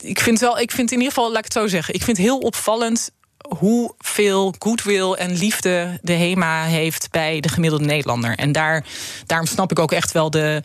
ik 0.00 0.20
vind 0.20 0.40
wel... 0.40 0.58
Ik 0.58 0.70
vind 0.70 0.90
in 0.98 1.04
ieder 1.04 1.14
geval, 1.14 1.28
laat 1.28 1.38
ik 1.38 1.44
het 1.44 1.52
zo 1.52 1.66
zeggen. 1.66 1.94
Ik 1.94 2.02
vind 2.02 2.16
het 2.16 2.26
heel 2.26 2.38
opvallend 2.38 3.10
hoeveel 3.48 4.54
goodwill 4.58 5.12
en 5.12 5.32
liefde 5.32 5.98
de 6.02 6.12
HEMA 6.12 6.64
heeft 6.64 7.08
bij 7.10 7.40
de 7.40 7.48
gemiddelde 7.48 7.84
Nederlander. 7.84 8.36
En 8.36 8.52
daar, 8.52 8.84
daarom 9.26 9.46
snap 9.46 9.70
ik 9.70 9.78
ook 9.78 9.92
echt 9.92 10.12
wel 10.12 10.30
de. 10.30 10.62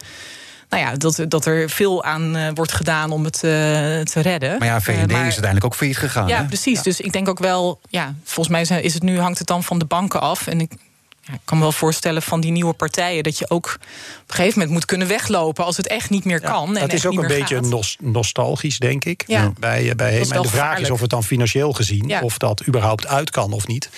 Nou 0.70 0.86
ja, 0.86 0.96
dat, 0.96 1.26
dat 1.28 1.46
er 1.46 1.70
veel 1.70 2.04
aan 2.04 2.38
uh, 2.38 2.48
wordt 2.54 2.72
gedaan 2.72 3.12
om 3.12 3.24
het 3.24 3.36
uh, 3.36 3.42
te 3.42 4.20
redden. 4.22 4.60
Maar 4.60 4.68
ja, 4.68 4.82
VND 4.82 4.96
uh, 4.96 5.06
maar, 5.06 5.08
is 5.08 5.16
uiteindelijk 5.16 5.66
ook 5.66 5.76
failliet 5.76 5.98
gegaan. 5.98 6.28
Ja, 6.28 6.38
hè? 6.38 6.46
precies. 6.46 6.78
Ja. 6.78 6.84
Dus 6.84 7.02
ik 7.02 7.12
denk 7.12 7.30
ook 7.30 7.40
wel, 7.40 7.80
ja, 7.90 8.16
volgens 8.24 8.68
mij 8.68 8.82
is 8.82 8.94
het 8.94 9.04
nu 9.04 9.20
hangt 9.20 9.38
het 9.38 9.48
dan 9.48 9.64
van 9.64 9.80
de 9.80 9.86
banken 9.86 10.22
af. 10.22 10.48
En 10.48 10.60
ik 10.60 10.72
ja, 11.26 11.34
ik 11.34 11.40
kan 11.46 11.58
me 11.58 11.64
wel 11.64 11.72
voorstellen 11.72 12.22
van 12.22 12.42
die 12.42 12.52
nieuwe 12.52 12.74
partijen 12.74 13.24
dat 13.24 13.38
je 13.38 13.50
ook 13.50 13.66
op 13.66 13.80
een 14.28 14.36
gegeven 14.36 14.54
moment 14.54 14.72
moet 14.72 14.86
kunnen 14.86 15.08
weglopen 15.08 15.66
als 15.66 15.78
het 15.78 15.88
echt 15.88 16.10
niet 16.10 16.26
meer 16.26 16.42
kan. 16.42 16.74
Ja, 16.74 16.80
dat 16.80 16.94
is 16.94 17.06
ook 17.06 17.22
een 17.22 17.28
beetje 17.28 17.62
nos 17.62 17.98
nostalgisch, 18.00 18.80
denk 18.80 19.06
ik. 19.06 19.24
Ja. 19.28 19.54
Bij, 19.60 19.96
bij 19.96 20.12
hem. 20.14 20.32
En 20.32 20.42
de 20.42 20.48
vraag 20.48 20.80
is 20.80 20.90
of 20.90 21.00
het 21.02 21.10
dan 21.10 21.24
financieel 21.24 21.74
gezien, 21.74 22.08
ja. 22.08 22.22
of 22.22 22.38
dat 22.38 22.68
überhaupt 22.68 23.08
uit 23.08 23.30
kan 23.30 23.52
of 23.52 23.68
niet. 23.68 23.90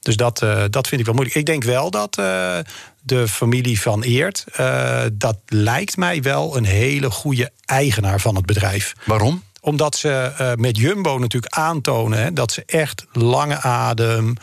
Dus 0.00 0.16
dat, 0.16 0.42
uh, 0.42 0.64
dat 0.70 0.88
vind 0.88 1.00
ik 1.00 1.06
wel 1.06 1.14
moeilijk. 1.14 1.38
Ik 1.38 1.46
denk 1.46 1.64
wel 1.64 1.90
dat 1.90 2.18
uh, 2.18 2.58
de 3.00 3.28
familie 3.28 3.80
van 3.80 4.02
Eert, 4.02 4.44
uh, 4.60 5.02
dat 5.12 5.36
lijkt 5.46 5.96
mij 5.96 6.22
wel 6.22 6.56
een 6.56 6.64
hele 6.64 7.10
goede 7.10 7.50
eigenaar 7.64 8.20
van 8.20 8.34
het 8.34 8.46
bedrijf. 8.46 8.92
Waarom? 9.04 9.42
Omdat 9.60 9.96
ze 9.96 10.32
met 10.56 10.76
Jumbo 10.76 11.18
natuurlijk 11.18 11.54
aantonen 11.54 12.18
hè, 12.18 12.32
dat 12.32 12.52
ze 12.52 12.62
echt 12.66 13.06
lange 13.12 13.60
adem 13.60 14.34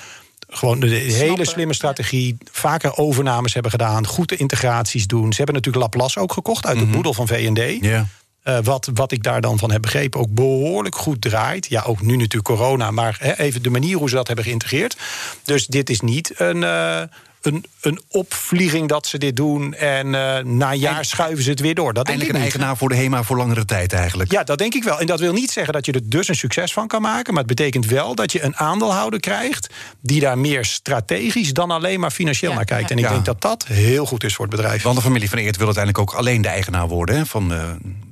gewoon 0.49 0.79
de 0.79 0.87
hele 0.87 1.45
slimme 1.45 1.73
strategie. 1.73 2.37
Vaker 2.51 2.97
overnames 2.97 3.53
hebben 3.53 3.71
gedaan. 3.71 4.07
Goede 4.07 4.35
integraties 4.35 5.07
doen. 5.07 5.31
Ze 5.31 5.37
hebben 5.37 5.55
natuurlijk 5.55 5.83
Laplace 5.83 6.19
ook 6.19 6.33
gekocht 6.33 6.65
uit 6.65 6.75
mm 6.75 6.81
-hmm. 6.81 6.89
de 6.89 6.95
boedel 6.95 7.13
van 7.13 7.27
VD. 7.27 7.83
Yeah. 7.83 8.03
Uh, 8.43 8.57
wat, 8.63 8.89
wat 8.93 9.11
ik 9.11 9.23
daar 9.23 9.41
dan 9.41 9.59
van 9.59 9.71
heb 9.71 9.81
begrepen, 9.81 10.19
ook 10.19 10.33
behoorlijk 10.33 10.95
goed 10.95 11.21
draait. 11.21 11.69
Ja, 11.69 11.81
ook 11.81 12.01
nu 12.01 12.15
natuurlijk 12.15 12.43
corona, 12.43 12.91
maar 12.91 13.17
he, 13.19 13.37
even 13.37 13.63
de 13.63 13.69
manier 13.69 13.97
hoe 13.97 14.09
ze 14.09 14.15
dat 14.15 14.27
hebben 14.27 14.45
geïntegreerd. 14.45 14.97
Dus 15.43 15.67
dit 15.67 15.89
is 15.89 15.99
niet 15.99 16.39
een. 16.39 16.61
Uh, 16.61 17.01
een, 17.41 17.65
een 17.81 18.01
opvlieging 18.07 18.87
dat 18.87 19.07
ze 19.07 19.17
dit 19.17 19.35
doen. 19.35 19.73
En 19.73 20.05
uh, 20.05 20.37
na 20.37 20.71
een 20.71 20.79
jaar 20.79 20.97
en, 20.97 21.05
schuiven 21.05 21.43
ze 21.43 21.49
het 21.49 21.59
weer 21.59 21.75
door. 21.75 21.93
Dat 21.93 22.05
denk 22.05 22.21
ik 22.21 22.29
een 22.29 22.35
eigenaar 22.35 22.77
voor 22.77 22.89
de 22.89 22.95
HEMA 22.95 23.23
voor 23.23 23.37
langere 23.37 23.65
tijd 23.65 23.93
eigenlijk. 23.93 24.31
Ja, 24.31 24.43
dat 24.43 24.57
denk 24.57 24.73
ik 24.73 24.83
wel. 24.83 24.99
En 24.99 25.05
dat 25.05 25.19
wil 25.19 25.33
niet 25.33 25.51
zeggen 25.51 25.73
dat 25.73 25.85
je 25.85 25.91
er 25.91 26.09
dus 26.09 26.27
een 26.27 26.35
succes 26.35 26.73
van 26.73 26.87
kan 26.87 27.01
maken. 27.01 27.33
Maar 27.33 27.43
het 27.43 27.55
betekent 27.55 27.85
wel 27.85 28.15
dat 28.15 28.31
je 28.31 28.43
een 28.43 28.55
aandeelhouder 28.55 29.19
krijgt... 29.19 29.69
die 30.01 30.19
daar 30.19 30.37
meer 30.37 30.65
strategisch 30.65 31.53
dan 31.53 31.71
alleen 31.71 31.99
maar 31.99 32.11
financieel 32.11 32.51
ja, 32.51 32.55
naar 32.55 32.65
kijkt. 32.65 32.89
Ja. 32.89 32.95
En 32.95 32.97
ik 32.97 33.07
ja. 33.07 33.11
denk 33.11 33.25
dat 33.25 33.41
dat 33.41 33.65
heel 33.67 34.05
goed 34.05 34.23
is 34.23 34.35
voor 34.35 34.45
het 34.45 34.55
bedrijf. 34.55 34.83
Want 34.83 34.95
de 34.95 35.01
familie 35.01 35.29
van 35.29 35.37
Eert 35.37 35.57
wil 35.57 35.65
uiteindelijk 35.65 36.09
ook 36.09 36.17
alleen 36.19 36.41
de 36.41 36.47
eigenaar 36.47 36.87
worden 36.87 37.15
hè, 37.15 37.25
van... 37.25 37.51
Uh, 37.51 37.69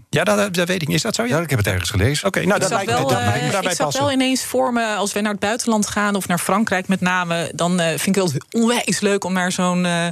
ja, 0.10 0.24
dat, 0.24 0.54
dat, 0.54 0.68
weet 0.68 0.82
ik 0.82 0.88
niet. 0.88 0.98
Is 0.98 1.02
dat 1.02 1.16
zo? 1.16 1.26
Ja, 1.26 1.40
ik 1.40 1.50
heb 1.50 1.60
het 1.60 1.68
ergens 1.68 1.90
gelezen. 1.90 2.28
Oké, 2.28 2.38
okay, 2.38 2.50
nou, 2.50 2.60
dat 2.60 2.70
lijkt, 2.70 2.92
wel, 2.92 3.08
dat, 3.08 3.20
uh, 3.20 3.26
lijkt 3.26 3.46
me 3.46 3.52
daarbij 3.52 3.72
Ik 3.72 3.78
zag 3.78 3.98
wel 3.98 4.12
ineens 4.12 4.44
voor 4.44 4.74
me, 4.74 4.96
als 4.96 5.14
we 5.14 5.22
naar 5.22 5.32
het 5.32 5.40
buitenland 5.40 5.88
gaan... 5.88 6.16
of 6.16 6.28
naar 6.28 6.40
Frankrijk 6.40 6.88
met 6.88 7.02
name... 7.02 7.52
dan 7.56 7.82
uh, 7.82 7.88
vind 7.88 8.16
ik 8.16 8.24
het 8.24 8.46
onwijs 8.52 9.00
leuk 9.00 9.24
om 9.24 9.34
naar 9.34 9.52
zo'n... 9.52 9.86
Uh, 9.86 10.08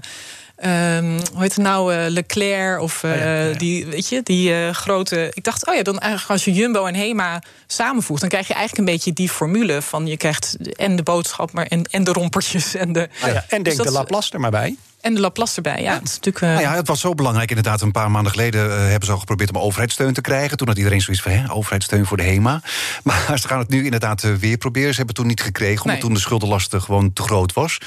Um, 0.64 1.20
hoe 1.34 1.42
heet 1.42 1.56
het 1.56 1.64
nou, 1.64 1.96
uh, 1.96 2.06
Leclerc 2.08 2.82
of 2.82 3.04
uh, 3.04 3.12
oh 3.12 3.18
ja, 3.18 3.44
ja. 3.44 3.54
die, 3.54 3.86
weet 3.86 4.10
je, 4.10 4.22
die 4.24 4.50
uh, 4.50 4.70
grote. 4.70 5.32
Ik 5.34 5.44
dacht, 5.44 5.68
oh 5.68 5.76
ja, 5.76 5.84
dan 5.84 6.00
eigenlijk 6.00 6.32
als 6.32 6.46
je 6.46 6.52
Jumbo 6.52 6.86
en 6.86 6.94
Hema 6.94 7.42
samenvoegt, 7.68 8.20
dan 8.20 8.30
krijg 8.30 8.48
je 8.48 8.54
eigenlijk 8.54 8.88
een 8.88 8.94
beetje 8.94 9.14
die 9.14 9.30
formule 9.30 9.82
van 9.82 10.08
je 10.08 10.18
krijgt 10.18 10.58
en 10.76 10.96
de 10.96 11.04
boodschap, 11.04 11.52
maar 11.52 11.66
en, 11.66 11.84
en 11.84 12.04
de 12.04 12.12
rompertjes 12.12 12.76
en 12.76 12.94
de. 12.94 13.10
Ah, 13.22 13.34
ja. 13.34 13.46
En 13.48 13.64
denk 13.64 13.78
dus 13.78 13.86
de 13.86 13.92
Laplace 13.92 14.34
er 14.34 14.40
maar 14.40 14.52
bij. 14.52 14.76
En 15.06 15.14
de 15.14 15.20
Laplace 15.20 15.56
erbij, 15.56 15.82
ja. 15.82 15.94
Het, 15.94 16.04
is 16.04 16.14
natuurlijk, 16.14 16.44
uh... 16.44 16.50
nou 16.50 16.62
ja, 16.62 16.76
het 16.76 16.88
was 16.88 17.00
zo 17.00 17.14
belangrijk 17.14 17.50
inderdaad. 17.50 17.82
Een 17.82 17.92
paar 17.92 18.12
maanden 18.12 18.32
geleden 18.32 18.66
uh, 18.66 18.78
hebben 18.78 19.06
ze 19.06 19.12
al 19.12 19.20
geprobeerd 19.20 19.50
om 19.50 19.58
overheidssteun 19.58 20.14
te 20.14 20.22
krijgen. 20.22 20.58
Toen 20.58 20.68
had 20.68 20.78
iedereen 20.78 21.02
zoiets 21.02 21.24
van, 21.24 21.32
hè, 21.32 21.52
overheidssteun 21.52 22.06
voor 22.06 22.18
de 22.18 22.24
HEMA. 22.24 22.62
Maar 23.04 23.40
ze 23.40 23.48
gaan 23.48 23.60
het 23.60 23.70
nu 23.70 23.84
inderdaad 23.84 24.24
uh, 24.24 24.36
weer 24.36 24.58
proberen. 24.58 24.90
Ze 24.90 24.96
hebben 24.96 25.16
het 25.16 25.16
toen 25.16 25.28
niet 25.28 25.42
gekregen, 25.42 25.78
omdat 25.78 25.92
nee. 25.92 26.02
toen 26.02 26.14
de 26.14 26.20
schuldenlast 26.20 26.76
gewoon 26.76 27.14
te 27.14 27.22
groot 27.22 27.54
was. 27.54 27.78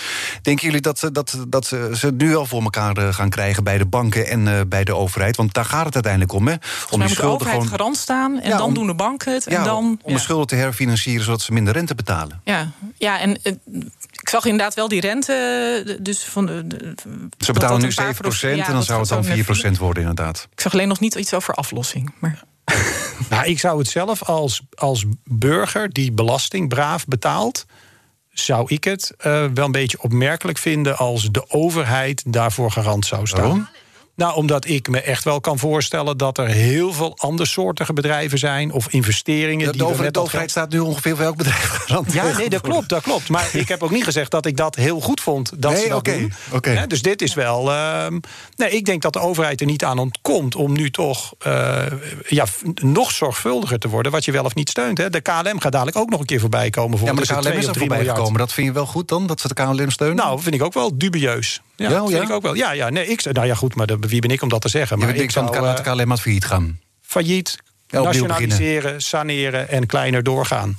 Denken 0.43 0.67
jullie 0.67 0.81
dat, 0.81 1.09
dat, 1.13 1.45
dat 1.49 1.67
ze 1.67 1.97
het 2.01 2.19
nu 2.19 2.29
wel 2.29 2.47
voor 2.47 2.63
elkaar 2.63 3.15
gaan 3.15 3.31
krijgen 3.31 3.65
bij 3.65 3.79
de 3.79 3.87
banken 3.87 4.27
en 4.27 4.69
bij 4.69 4.85
de 4.85 4.95
overheid? 4.95 5.37
Want 5.37 5.55
daar 5.55 5.65
gaat 5.65 5.85
het 5.85 5.95
uiteindelijk 5.95 6.33
om, 6.33 6.49
hè? 6.49 6.55
Om 6.91 7.01
de 7.01 7.09
schulden 7.09 7.47
gewoon 7.47 7.69
garant 7.69 7.97
staan 7.97 8.41
en 8.41 8.51
ja, 8.51 8.57
dan 8.57 8.67
om, 8.67 8.75
doen 8.75 8.87
de 8.87 8.95
banken 8.95 9.33
het. 9.33 9.47
En 9.47 9.53
ja, 9.53 9.65
dan, 9.65 10.01
om 10.03 10.13
de 10.13 10.19
schulden 10.19 10.47
te 10.47 10.55
herfinancieren, 10.55 11.25
zodat 11.25 11.41
ze 11.41 11.53
minder 11.53 11.73
rente 11.73 11.95
betalen. 11.95 12.41
Ja, 12.45 12.71
ja 12.97 13.21
en 13.21 13.39
ik 14.29 14.35
zag 14.35 14.45
inderdaad 14.45 14.75
wel 14.75 14.88
die 14.88 15.01
rente. 15.01 15.99
Dus 16.01 16.25
van 16.25 16.47
de, 16.47 16.67
de, 16.67 16.95
ze 17.38 17.53
betalen 17.53 17.81
nu 17.81 17.93
7 17.93 18.14
procent 18.14 18.57
ja, 18.57 18.67
en 18.67 18.73
dan 18.73 18.83
zou 18.83 19.01
het 19.01 19.09
dan 19.09 19.25
4 19.25 19.45
procent 19.45 19.79
worden, 19.79 20.03
inderdaad. 20.03 20.49
Ik 20.53 20.61
zag 20.61 20.73
alleen 20.73 20.88
nog 20.88 21.01
niet 21.01 21.14
iets 21.14 21.35
over 21.35 21.55
aflossing. 21.55 22.14
Maar... 22.19 22.43
Nou, 23.31 23.47
ik 23.47 23.59
zou 23.59 23.79
het 23.79 23.88
zelf 23.88 24.23
als, 24.23 24.62
als 24.75 25.05
burger 25.25 25.93
die 25.93 26.12
belasting 26.12 26.69
braaf 26.69 27.07
betaalt 27.07 27.67
zou 28.33 28.64
ik 28.67 28.85
het 28.85 29.14
uh, 29.19 29.25
wel 29.55 29.64
een 29.64 29.73
beetje 29.73 30.03
opmerkelijk 30.03 30.59
vinden 30.59 30.97
als 30.97 31.31
de 31.31 31.51
overheid 31.51 32.23
daarvoor 32.27 32.71
garant 32.71 33.07
zou 33.07 33.27
staan. 33.27 33.41
Waarom? 33.41 33.69
Nou, 34.19 34.35
omdat 34.35 34.69
ik 34.69 34.89
me 34.89 35.01
echt 35.01 35.25
wel 35.25 35.41
kan 35.41 35.59
voorstellen 35.59 36.17
dat 36.17 36.39
er 36.39 36.47
heel 36.47 36.93
veel 36.93 37.17
andersoortige 37.17 37.93
bedrijven 37.93 38.39
zijn 38.39 38.73
of 38.73 38.89
investeringen. 38.89 39.67
De, 39.67 39.73
die 39.73 39.81
de, 39.81 39.87
over, 39.87 40.13
de 40.13 40.21
overheid 40.21 40.51
staat 40.51 40.71
nu 40.71 40.79
ongeveer 40.79 41.17
voor 41.17 41.25
elk 41.25 41.37
bedrijf 41.37 41.69
garant. 41.69 42.13
Ja, 42.13 42.37
nee, 42.37 42.49
dat 42.49 42.61
klopt, 42.61 42.89
dat 42.89 43.03
klopt. 43.03 43.29
Maar 43.29 43.49
ik 43.63 43.69
heb 43.69 43.83
ook 43.83 43.91
niet 43.91 44.05
gezegd 44.05 44.31
dat 44.31 44.47
ik 44.47 44.57
dat 44.57 44.75
heel 44.75 45.01
goed 45.01 45.21
vond. 45.21 45.53
Dat 45.57 45.73
nee, 45.73 45.83
ze 45.83 45.89
dat 45.89 45.99
okay, 45.99 46.19
doen. 46.19 46.33
Okay. 46.53 46.75
Ja, 46.75 46.87
dus 46.87 47.03
dit 47.03 47.23
is 47.23 47.35
wel. 47.35 47.71
Uh, 47.71 48.07
nee, 48.57 48.71
ik 48.71 48.85
denk 48.85 49.03
dat 49.03 49.13
de 49.13 49.19
overheid 49.19 49.61
er 49.61 49.67
niet 49.67 49.85
aan 49.85 49.99
ontkomt 49.99 50.55
om 50.55 50.73
nu 50.73 50.91
toch 50.91 51.35
uh, 51.47 51.83
ja, 52.29 52.45
nog 52.75 53.11
zorgvuldiger 53.11 53.79
te 53.79 53.89
worden. 53.89 54.13
Wat 54.13 54.25
je 54.25 54.33
wel 54.33 54.45
of 54.45 54.55
niet 54.55 54.69
steunt. 54.69 54.99
Hè. 54.99 55.11
De 55.11 55.21
KLM 55.21 55.61
gaat 55.61 55.73
dadelijk 55.73 55.97
ook 55.97 56.11
nog 56.11 56.21
een 56.21 56.27
keer 56.27 56.41
voorbij 56.41 56.71
komen. 56.71 56.99
Voor 56.99 57.07
ja, 57.07 57.15
maar 57.15 57.27
de 57.27 57.35
KLM 57.35 57.53
is 57.53 57.67
er 57.67 57.75
voorbij 57.75 58.05
gekomen. 58.05 58.39
Dat 58.39 58.53
vind 58.53 58.67
je 58.67 58.73
wel 58.73 58.87
goed 58.87 59.09
dan, 59.09 59.27
dat 59.27 59.41
ze 59.41 59.49
de 59.49 59.55
KLM 59.55 59.91
steunen? 59.91 60.17
Nou, 60.17 60.41
vind 60.41 60.55
ik 60.55 60.63
ook 60.63 60.75
wel 60.75 60.99
dubieus. 60.99 61.61
Ja, 61.79 61.91
ja, 61.91 62.07
vind 62.07 62.23
ik 62.23 62.31
ook 62.31 62.43
wel. 62.43 62.55
Ja, 62.55 62.71
ja, 62.71 62.88
nee, 62.88 63.07
ik, 63.07 63.33
nou 63.33 63.47
ja, 63.47 63.55
goed, 63.55 63.75
maar 63.75 63.87
de, 63.87 63.97
wie 64.01 64.21
ben 64.21 64.31
ik 64.31 64.43
om 64.43 64.49
dat 64.49 64.61
te 64.61 64.69
zeggen? 64.69 64.99
Maar 64.99 65.14
ik 65.14 65.31
zou 65.31 65.57
uh, 65.57 65.77
de 65.77 65.83
KLM 65.83 66.17
failliet 66.17 66.45
gaan. 66.45 66.81
Failliet, 67.03 67.57
nationaliseren, 67.88 69.01
saneren 69.01 69.69
en 69.69 69.87
kleiner 69.87 70.23
doorgaan. 70.23 70.79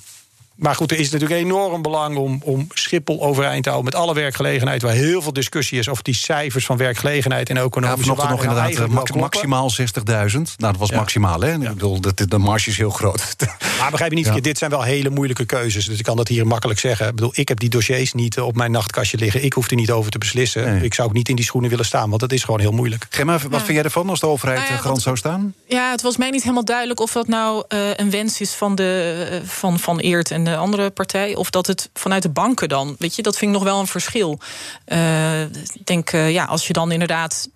Maar 0.59 0.75
goed, 0.75 0.91
er 0.91 0.99
is 0.99 1.09
natuurlijk 1.09 1.41
enorm 1.41 1.81
belang 1.81 2.17
om, 2.17 2.41
om 2.43 2.67
Schiphol 2.73 3.21
overeind 3.21 3.63
te 3.63 3.69
houden... 3.69 3.91
met 3.91 4.01
alle 4.01 4.13
werkgelegenheid, 4.13 4.81
waar 4.81 4.93
heel 4.93 5.21
veel 5.21 5.33
discussie 5.33 5.79
is... 5.79 5.89
over 5.89 6.03
die 6.03 6.13
cijfers 6.13 6.65
van 6.65 6.77
werkgelegenheid 6.77 7.49
en 7.49 7.57
economische 7.57 8.11
ja, 8.11 8.17
waarde. 8.17 8.31
nog 8.31 8.43
inderdaad 8.43 8.73
nou 8.73 8.89
max, 8.89 9.11
maximaal 9.11 9.71
60.000. 9.71 9.83
Nou, 10.05 10.53
dat 10.57 10.77
was 10.77 10.89
ja. 10.89 10.95
maximaal, 10.95 11.41
hè? 11.41 11.51
Ja. 11.51 11.55
Ik 11.55 11.73
bedoel, 11.73 12.01
de, 12.01 12.27
de 12.27 12.37
marge 12.37 12.69
is 12.69 12.77
heel 12.77 12.89
groot. 12.89 13.35
Maar 13.79 13.91
begrijp 13.91 14.11
je 14.11 14.17
niet, 14.17 14.25
ja. 14.25 14.41
dit 14.41 14.57
zijn 14.57 14.71
wel 14.71 14.81
hele 14.81 15.09
moeilijke 15.09 15.45
keuzes. 15.45 15.85
Dus 15.85 15.97
ik 15.97 16.03
kan 16.03 16.17
dat 16.17 16.27
hier 16.27 16.47
makkelijk 16.47 16.79
zeggen. 16.79 17.07
Ik 17.07 17.15
bedoel, 17.15 17.31
ik 17.33 17.47
heb 17.47 17.59
die 17.59 17.69
dossiers 17.69 18.13
niet 18.13 18.39
op 18.39 18.55
mijn 18.55 18.71
nachtkastje 18.71 19.17
liggen. 19.17 19.43
Ik 19.43 19.53
hoef 19.53 19.69
er 19.69 19.75
niet 19.75 19.91
over 19.91 20.11
te 20.11 20.17
beslissen. 20.17 20.63
Nee. 20.63 20.83
Ik 20.83 20.93
zou 20.93 21.07
ook 21.07 21.13
niet 21.13 21.29
in 21.29 21.35
die 21.35 21.45
schoenen 21.45 21.69
willen 21.69 21.85
staan, 21.85 22.09
want 22.09 22.21
dat 22.21 22.31
is 22.31 22.43
gewoon 22.43 22.59
heel 22.59 22.71
moeilijk. 22.71 23.07
Gemma, 23.09 23.39
wat 23.49 23.61
vind 23.61 23.73
jij 23.73 23.83
ervan 23.83 24.09
als 24.09 24.19
de 24.19 24.27
overheid 24.27 24.69
nou 24.69 24.81
garant 24.81 25.01
zou 25.01 25.17
staan? 25.17 25.53
Ja, 25.67 25.91
het 25.91 26.01
was 26.01 26.17
mij 26.17 26.29
niet 26.29 26.41
helemaal 26.41 26.65
duidelijk 26.65 26.99
of 26.99 27.11
dat 27.11 27.27
nou 27.27 27.63
uh, 27.69 27.79
een 27.95 28.09
wens 28.09 28.41
is 28.41 28.53
van, 28.53 28.75
de, 28.75 29.27
uh, 29.31 29.49
van, 29.49 29.79
van 29.79 29.99
Eert 29.99 30.31
en 30.31 30.47
de 30.49 30.57
andere 30.57 30.89
partij. 30.89 31.35
Of 31.35 31.49
dat 31.49 31.67
het 31.67 31.89
vanuit 31.93 32.21
de 32.21 32.29
banken 32.29 32.69
dan. 32.69 32.95
Weet 32.99 33.15
je, 33.15 33.21
dat 33.21 33.38
vind 33.38 33.51
ik 33.51 33.57
nog 33.57 33.67
wel 33.67 33.79
een 33.79 33.88
verschil. 33.88 34.39
Uh, 34.88 35.41
ik 35.41 35.85
denk, 35.85 36.12
ja, 36.12 36.45
als 36.45 36.67
je 36.67 36.73
dan 36.73 36.91
inderdaad 36.91 37.49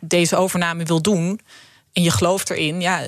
deze 0.00 0.36
overname 0.36 0.84
wil 0.84 1.02
doen. 1.02 1.40
en 1.92 2.02
je 2.02 2.10
gelooft 2.10 2.50
erin, 2.50 2.80
ja. 2.80 3.02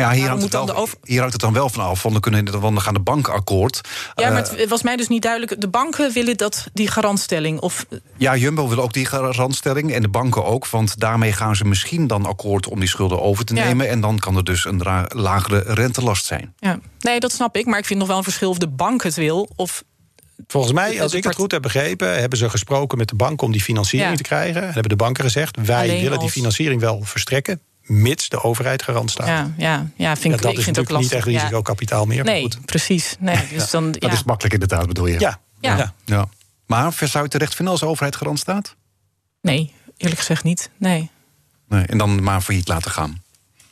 Nou 0.00 0.12
ja, 0.12 0.20
hier 0.20 0.28
hangt, 0.28 0.42
het 0.42 0.52
wel, 0.52 0.74
over... 0.74 0.98
hier 1.04 1.18
hangt 1.18 1.32
het 1.32 1.42
dan 1.42 1.52
wel 1.52 1.68
van 1.68 1.84
af. 1.84 2.02
Want 2.02 2.14
dan, 2.14 2.22
kunnen, 2.22 2.44
dan 2.44 2.80
gaan 2.80 2.94
de 2.94 3.00
banken 3.00 3.32
akkoord. 3.32 3.80
Ja, 4.14 4.30
maar 4.30 4.50
het 4.50 4.68
was 4.68 4.82
mij 4.82 4.96
dus 4.96 5.08
niet 5.08 5.22
duidelijk. 5.22 5.60
De 5.60 5.68
banken 5.68 6.12
willen 6.12 6.36
dat, 6.36 6.68
die 6.72 6.88
garantstelling. 6.88 7.60
Of... 7.60 7.86
Ja, 8.16 8.36
Jumbo 8.36 8.68
wil 8.68 8.82
ook 8.82 8.92
die 8.92 9.06
garantstelling. 9.06 9.92
En 9.92 10.02
de 10.02 10.08
banken 10.08 10.44
ook. 10.44 10.66
Want 10.66 11.00
daarmee 11.00 11.32
gaan 11.32 11.56
ze 11.56 11.64
misschien 11.64 12.06
dan 12.06 12.26
akkoord 12.26 12.68
om 12.68 12.80
die 12.80 12.88
schulden 12.88 13.22
over 13.22 13.44
te 13.44 13.52
nemen. 13.52 13.86
Ja. 13.86 13.92
En 13.92 14.00
dan 14.00 14.18
kan 14.18 14.36
er 14.36 14.44
dus 14.44 14.64
een 14.64 14.82
lagere 15.08 15.62
rentelast 15.66 16.24
zijn. 16.24 16.54
Ja. 16.58 16.78
Nee, 16.98 17.20
dat 17.20 17.32
snap 17.32 17.56
ik. 17.56 17.66
Maar 17.66 17.78
ik 17.78 17.86
vind 17.86 17.98
nog 17.98 18.08
wel 18.08 18.16
een 18.16 18.24
verschil 18.24 18.50
of 18.50 18.58
de 18.58 18.68
bank 18.68 19.02
het 19.02 19.14
wil. 19.14 19.48
Of 19.56 19.82
Volgens 20.46 20.72
mij, 20.72 21.02
als 21.02 21.14
ik 21.14 21.24
het 21.24 21.34
goed 21.34 21.52
heb 21.52 21.62
begrepen, 21.62 22.18
hebben 22.20 22.38
ze 22.38 22.50
gesproken 22.50 22.98
met 22.98 23.08
de 23.08 23.14
bank 23.14 23.42
om 23.42 23.52
die 23.52 23.62
financiering 23.62 24.10
ja. 24.10 24.16
te 24.16 24.22
krijgen. 24.22 24.62
En 24.62 24.72
hebben 24.72 24.88
de 24.88 24.96
banken 24.96 25.24
gezegd: 25.24 25.56
wij 25.64 25.82
Alleen 25.82 25.96
willen 25.96 26.12
als... 26.12 26.20
die 26.20 26.30
financiering 26.30 26.80
wel 26.80 27.00
verstrekken, 27.02 27.60
mits 27.86 28.28
de 28.28 28.42
overheid 28.42 28.82
garant 28.82 29.10
staat. 29.10 29.26
Ja, 29.26 29.52
ja, 29.56 29.90
ja 29.96 30.16
vind 30.16 30.34
ik, 30.34 30.42
dat 30.42 30.52
ik 30.52 30.60
vind 30.60 30.76
het 30.76 30.90
ook 30.90 31.00
niet 31.00 31.12
echt 31.12 31.24
lastig. 31.24 31.40
risicokapitaal 31.40 32.06
meer. 32.06 32.24
Nee, 32.24 32.42
goed. 32.42 32.66
precies. 32.66 33.16
Nee, 33.18 33.48
dus 33.52 33.70
dan, 33.70 33.92
Dat 33.92 34.12
is 34.12 34.24
makkelijk 34.24 34.54
inderdaad, 34.54 34.86
bedoel 34.86 35.06
je? 35.06 35.20
Ja. 35.20 35.40
Ja. 35.60 35.76
ja. 35.76 35.92
ja. 36.04 36.28
Maar 36.66 36.92
zou 36.92 37.10
je 37.12 37.18
het 37.18 37.30
terecht 37.30 37.54
vinden 37.54 37.72
als 37.72 37.82
de 37.82 37.88
overheid 37.88 38.16
garant 38.16 38.38
staat? 38.38 38.76
Nee, 39.40 39.72
eerlijk 39.96 40.18
gezegd 40.18 40.44
niet. 40.44 40.70
Nee. 40.78 41.10
nee 41.68 41.84
en 41.86 41.98
dan 41.98 42.22
maar 42.22 42.40
failliet 42.40 42.68
laten 42.68 42.90
gaan. 42.90 43.22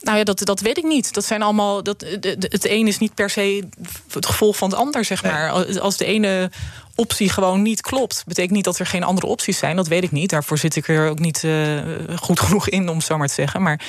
Nou 0.05 0.19
ja, 0.19 0.25
dat, 0.25 0.45
dat 0.45 0.61
weet 0.61 0.79
ik 0.79 0.85
niet. 0.85 1.15
Dat 1.15 1.25
zijn 1.25 1.43
allemaal. 1.43 1.83
Dat, 1.83 2.01
de, 2.01 2.37
het 2.39 2.69
een 2.69 2.87
is 2.87 2.99
niet 2.99 3.15
per 3.15 3.31
se 3.31 3.69
het 4.13 4.27
gevolg 4.27 4.57
van 4.57 4.71
het 4.71 4.79
ander, 4.79 5.05
zeg 5.05 5.23
maar. 5.23 5.51
Als 5.81 5.97
de 5.97 6.05
ene 6.05 6.51
optie 6.95 7.29
gewoon 7.29 7.63
niet 7.63 7.81
klopt, 7.81 8.25
betekent 8.27 8.55
niet 8.55 8.65
dat 8.65 8.79
er 8.79 8.87
geen 8.87 9.03
andere 9.03 9.27
opties 9.27 9.59
zijn. 9.59 9.77
Dat 9.77 9.89
weet 9.89 10.03
ik 10.03 10.11
niet. 10.11 10.31
Daarvoor 10.31 10.59
zit 10.59 10.77
ik 10.77 10.89
er 10.89 11.09
ook 11.09 11.19
niet 11.19 11.43
uh, 11.43 11.81
goed 12.17 12.41
genoeg 12.41 12.69
in, 12.69 12.89
om 12.89 12.97
het 12.97 13.07
zo 13.07 13.19
maar 13.19 13.29
te 13.29 13.35
zeggen. 13.35 13.63
Maar 13.63 13.81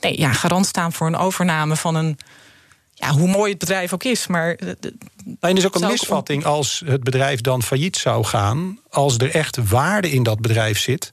nee, 0.00 0.18
ja, 0.18 0.32
garant 0.32 0.66
staan 0.66 0.92
voor 0.92 1.06
een 1.06 1.16
overname 1.16 1.76
van 1.76 1.94
een. 1.94 2.18
Ja, 2.94 3.10
hoe 3.10 3.28
mooi 3.28 3.50
het 3.50 3.58
bedrijf 3.58 3.92
ook 3.92 4.04
is, 4.04 4.26
maar. 4.26 4.58
Nou, 5.24 5.36
er 5.40 5.56
is 5.56 5.66
ook 5.66 5.74
een 5.74 5.86
misvatting 5.86 6.44
als 6.44 6.82
het 6.86 7.04
bedrijf 7.04 7.40
dan 7.40 7.62
failliet 7.62 7.96
zou 7.96 8.24
gaan. 8.24 8.78
Als 8.90 9.16
er 9.16 9.30
echt 9.34 9.68
waarde 9.68 10.10
in 10.10 10.22
dat 10.22 10.40
bedrijf 10.40 10.78
zit 10.78 11.12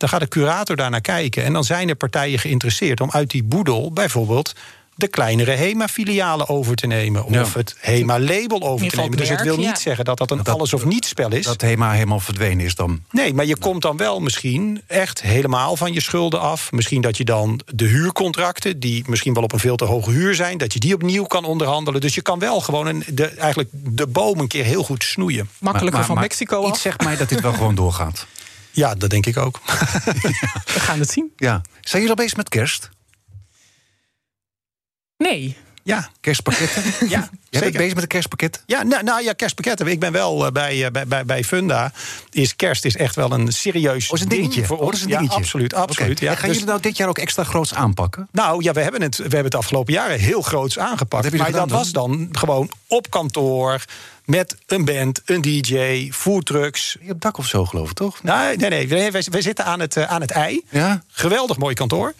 dan 0.00 0.08
gaat 0.08 0.20
de 0.20 0.28
curator 0.28 0.76
daar 0.76 0.90
naar 0.90 1.00
kijken. 1.00 1.44
En 1.44 1.52
dan 1.52 1.64
zijn 1.64 1.88
er 1.88 1.94
partijen 1.94 2.38
geïnteresseerd 2.38 3.00
om 3.00 3.10
uit 3.10 3.30
die 3.30 3.42
boedel 3.42 3.92
bijvoorbeeld 3.92 4.54
de 4.94 5.08
kleinere 5.08 5.50
HEMA-filialen 5.50 6.48
over 6.48 6.76
te 6.76 6.86
nemen. 6.86 7.24
Of 7.24 7.32
ja. 7.32 7.44
het 7.52 7.76
HEMA-label 7.78 8.62
over 8.62 8.88
te 8.88 8.96
nemen. 8.96 9.16
Dus 9.16 9.28
het 9.28 9.42
wil 9.42 9.56
niet 9.56 9.66
ja. 9.66 9.76
zeggen 9.76 10.04
dat 10.04 10.18
dat 10.18 10.30
een 10.30 10.36
dat, 10.36 10.48
alles 10.48 10.74
of 10.74 10.84
niets 10.84 11.08
spel 11.08 11.32
is. 11.32 11.44
Dat 11.44 11.60
HEMA 11.60 11.92
helemaal 11.92 12.20
verdwenen 12.20 12.64
is 12.64 12.74
dan. 12.74 13.02
Nee, 13.10 13.34
maar 13.34 13.44
je 13.44 13.56
komt 13.56 13.82
dan 13.82 13.96
wel 13.96 14.20
misschien 14.20 14.82
echt 14.86 15.22
helemaal 15.22 15.76
van 15.76 15.92
je 15.92 16.00
schulden 16.00 16.40
af. 16.40 16.72
Misschien 16.72 17.00
dat 17.00 17.16
je 17.16 17.24
dan 17.24 17.60
de 17.74 17.86
huurcontracten, 17.86 18.80
die 18.80 19.04
misschien 19.06 19.34
wel 19.34 19.42
op 19.42 19.52
een 19.52 19.58
veel 19.58 19.76
te 19.76 19.84
hoge 19.84 20.10
huur 20.10 20.34
zijn, 20.34 20.58
dat 20.58 20.72
je 20.72 20.78
die 20.78 20.94
opnieuw 20.94 21.24
kan 21.24 21.44
onderhandelen. 21.44 22.00
Dus 22.00 22.14
je 22.14 22.22
kan 22.22 22.38
wel 22.38 22.60
gewoon 22.60 22.86
een, 22.86 23.04
de, 23.08 23.26
eigenlijk 23.26 23.68
de 23.72 24.06
boom 24.06 24.40
een 24.40 24.48
keer 24.48 24.64
heel 24.64 24.82
goed 24.82 25.04
snoeien. 25.04 25.48
Makkelijker 25.58 25.80
maar, 25.80 25.92
maar, 25.92 26.04
van 26.04 26.14
maar 26.14 26.24
Mexico 26.24 26.62
af. 26.62 26.68
Iets 26.68 26.80
zegt 26.80 27.04
mij 27.04 27.16
dat 27.16 27.28
dit 27.28 27.40
wel 27.40 27.52
gewoon 27.52 27.74
doorgaat. 27.74 28.26
Ja, 28.72 28.94
dat 28.94 29.10
denk 29.10 29.26
ik 29.26 29.36
ook. 29.36 29.60
We 30.74 30.80
gaan 30.80 30.98
het 30.98 31.10
zien. 31.10 31.32
Ja. 31.36 31.62
Zijn 31.80 32.02
jullie 32.02 32.08
al 32.16 32.22
bezig 32.22 32.36
met 32.36 32.48
kerst? 32.48 32.90
Nee. 35.16 35.56
Ja. 35.90 36.10
Kerstpakketten? 36.20 36.82
ja. 37.08 37.28
Jij 37.48 37.60
bent 37.60 37.76
bezig 37.76 37.92
met 37.92 38.02
de 38.02 38.06
kerstpakket? 38.06 38.62
Ja, 38.66 38.82
nou, 38.82 39.02
nou 39.02 39.22
ja, 39.22 39.32
kerstpakketten. 39.32 39.86
Ik 39.86 40.00
ben 40.00 40.12
wel 40.12 40.46
uh, 40.46 40.52
bij, 40.52 40.76
uh, 40.76 41.04
bij, 41.06 41.24
bij 41.24 41.44
Funda. 41.44 41.92
Is 42.30 42.56
kerst 42.56 42.84
is 42.84 42.96
echt 42.96 43.14
wel 43.14 43.32
een 43.32 43.52
serieus 43.52 44.08
oh, 44.08 44.16
is 44.16 44.22
een 44.22 44.28
dingetje. 44.28 44.54
ding 44.54 44.66
voor 44.66 44.78
oh, 44.78 44.86
ons. 44.86 44.96
is 44.96 45.02
een 45.02 45.08
dingetje. 45.08 45.30
Ja, 45.30 45.36
absoluut, 45.36 45.74
absoluut. 45.74 46.16
Okay. 46.16 46.28
Ja. 46.28 46.34
Gaan 46.34 46.48
dus, 46.48 46.52
jullie 46.52 46.70
nou 46.70 46.82
dit 46.82 46.96
jaar 46.96 47.08
ook 47.08 47.18
extra 47.18 47.44
groots 47.44 47.74
aanpakken? 47.74 48.28
Nou 48.32 48.62
ja, 48.62 48.72
we 48.72 48.80
hebben 48.80 49.02
het, 49.02 49.16
we 49.16 49.22
hebben 49.22 49.42
het 49.42 49.52
de 49.52 49.58
afgelopen 49.58 49.92
jaren 49.92 50.18
heel 50.18 50.42
groots 50.42 50.78
aangepakt. 50.78 51.32
Maar 51.36 51.52
dat 51.52 51.68
dan? 51.68 51.78
was 51.78 51.92
dan 51.92 52.28
gewoon 52.32 52.70
op 52.86 53.10
kantoor 53.10 53.84
met 54.30 54.56
een 54.66 54.84
band, 54.84 55.22
een 55.24 55.40
DJ, 55.40 56.08
foodtrucks. 56.12 56.96
Je 57.00 57.06
hebt 57.06 57.22
dak 57.22 57.38
of 57.38 57.46
zo, 57.46 57.66
geloof 57.66 57.90
ik, 57.90 57.96
toch? 57.96 58.22
Nee, 58.22 58.56
nee, 58.56 58.70
nee. 58.70 58.88
Wij, 58.88 59.12
wij 59.30 59.42
zitten 59.42 59.64
aan 59.64 59.80
het, 59.80 59.96
uh, 59.96 60.04
aan 60.04 60.20
het 60.20 60.30
ei. 60.30 60.62
Ja? 60.68 61.02
Geweldig 61.08 61.56
mooi 61.56 61.74
kantoor. 61.74 62.14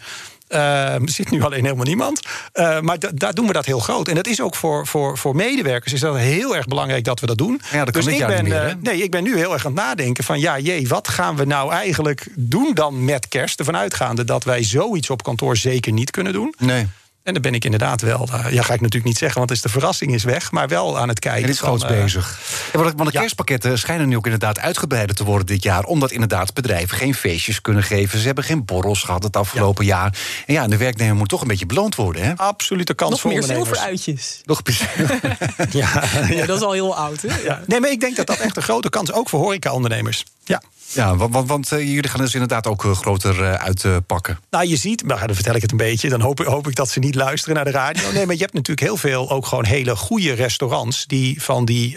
Uh, 0.53 0.93
er 0.93 1.01
zit 1.09 1.31
nu 1.31 1.43
alleen 1.43 1.63
helemaal 1.63 1.85
niemand. 1.85 2.21
Uh, 2.53 2.79
maar 2.79 2.97
daar 3.13 3.33
doen 3.33 3.47
we 3.47 3.53
dat 3.53 3.65
heel 3.65 3.79
groot. 3.79 4.07
En 4.07 4.15
dat 4.15 4.27
is 4.27 4.41
ook 4.41 4.55
voor, 4.55 4.87
voor, 4.87 5.17
voor 5.17 5.35
medewerkers 5.35 5.93
is 5.93 5.99
dat 5.99 6.17
heel 6.17 6.55
erg 6.55 6.65
belangrijk 6.67 7.03
dat 7.03 7.19
we 7.19 7.25
dat 7.25 7.37
doen. 7.37 7.61
Ja, 7.71 7.85
dat 7.85 7.93
dus 7.93 8.05
ik 8.05 8.27
ben, 8.27 8.43
meer, 8.43 8.67
uh, 8.67 8.73
nee, 8.79 9.03
ik 9.03 9.11
ben 9.11 9.23
nu 9.23 9.37
heel 9.37 9.53
erg 9.53 9.65
aan 9.65 9.75
het 9.75 9.81
nadenken 9.81 10.23
van 10.23 10.39
ja, 10.39 10.59
jee, 10.59 10.87
wat 10.87 11.07
gaan 11.07 11.35
we 11.35 11.45
nou 11.45 11.71
eigenlijk 11.71 12.27
doen 12.35 12.73
dan 12.73 13.05
met 13.05 13.27
kerst? 13.27 13.59
Ervan 13.59 13.77
uitgaande 13.77 14.23
dat 14.23 14.43
wij 14.43 14.63
zoiets 14.63 15.09
op 15.09 15.23
kantoor 15.23 15.57
zeker 15.57 15.91
niet 15.91 16.11
kunnen 16.11 16.33
doen. 16.33 16.53
Nee. 16.57 16.87
En 17.23 17.33
dan 17.33 17.41
ben 17.41 17.53
ik 17.53 17.65
inderdaad 17.65 18.01
wel, 18.01 18.29
ja, 18.49 18.61
ga 18.61 18.73
ik 18.73 18.81
natuurlijk 18.81 19.03
niet 19.03 19.17
zeggen, 19.17 19.39
want 19.39 19.51
is 19.51 19.61
de 19.61 19.69
verrassing 19.69 20.13
is 20.13 20.23
weg, 20.23 20.51
maar 20.51 20.67
wel 20.67 20.99
aan 20.99 21.07
het 21.07 21.19
kijken. 21.19 21.43
En 21.43 21.49
is 21.49 21.59
groots 21.59 21.83
van, 21.83 21.93
uh, 21.93 22.01
bezig. 22.01 22.39
Ja, 22.73 22.79
want 22.79 22.97
de 22.97 23.09
ja. 23.11 23.19
kerstpakketten 23.19 23.79
schijnen 23.79 24.07
nu 24.07 24.15
ook 24.15 24.25
inderdaad 24.25 24.59
uitgebreider 24.59 25.15
te 25.15 25.23
worden 25.23 25.45
dit 25.45 25.63
jaar, 25.63 25.83
omdat 25.83 26.11
inderdaad 26.11 26.53
bedrijven 26.53 26.97
geen 26.97 27.15
feestjes 27.15 27.61
kunnen 27.61 27.83
geven. 27.83 28.19
Ze 28.19 28.25
hebben 28.25 28.43
geen 28.43 28.65
borrels 28.65 29.03
gehad 29.03 29.23
het 29.23 29.37
afgelopen 29.37 29.85
ja. 29.85 29.95
jaar. 29.95 30.17
En 30.45 30.53
ja, 30.53 30.67
de 30.67 30.77
werknemer 30.77 31.15
moet 31.15 31.29
toch 31.29 31.41
een 31.41 31.47
beetje 31.47 31.65
beloond 31.65 31.95
worden, 31.95 32.23
hè? 32.23 32.35
Absolute 32.35 32.93
kans 32.93 33.11
Nog 33.11 33.19
voor 33.19 33.31
meer 33.31 33.41
ondernemers. 33.41 33.69
zilveruitjes. 33.69 34.41
Nog 34.43 34.61
ja, 35.71 36.03
ja, 36.29 36.45
dat 36.45 36.57
is 36.57 36.63
al 36.63 36.71
heel 36.71 36.95
oud, 36.95 37.21
hè? 37.21 37.35
Ja. 37.43 37.61
Nee, 37.67 37.79
maar 37.79 37.91
ik 37.91 37.99
denk 37.99 38.15
dat 38.15 38.27
dat 38.27 38.37
echt 38.37 38.55
een 38.55 38.63
grote 38.63 38.89
kans 38.89 39.09
is, 39.09 39.15
ook 39.15 39.29
voor 39.29 39.39
horeca-ondernemers. 39.39 40.25
Ja. 40.43 40.61
Ja, 40.93 41.15
want, 41.15 41.47
want, 41.47 41.71
uh, 41.71 41.79
jullie 41.79 42.09
gaan 42.09 42.21
dus 42.21 42.33
inderdaad 42.33 42.67
ook 42.67 42.83
uh, 42.83 42.91
groter 42.91 43.39
uh, 43.39 43.53
uitpakken. 43.53 44.39
nou, 44.49 44.67
je 44.67 44.75
ziet, 44.75 45.03
maar 45.03 45.27
dan 45.27 45.35
vertel 45.35 45.55
ik 45.55 45.61
het 45.61 45.71
een 45.71 45.77
beetje. 45.77 46.09
Dan 46.09 46.21
hoop, 46.21 46.39
hoop 46.39 46.67
ik 46.67 46.75
dat 46.75 46.89
ze 46.89 46.99
niet 46.99 47.15
luisteren 47.15 47.55
naar 47.55 47.65
de 47.65 47.71
radio. 47.71 48.11
Nee, 48.11 48.25
maar 48.25 48.35
je 48.35 48.41
hebt 48.41 48.53
natuurlijk 48.53 48.87
heel 48.87 48.97
veel 48.97 49.29
ook 49.29 49.45
gewoon 49.45 49.65
hele 49.65 49.95
goede 49.95 50.33
restaurants... 50.33 51.05
die 51.05 51.41
van 51.41 51.65
die 51.65 51.95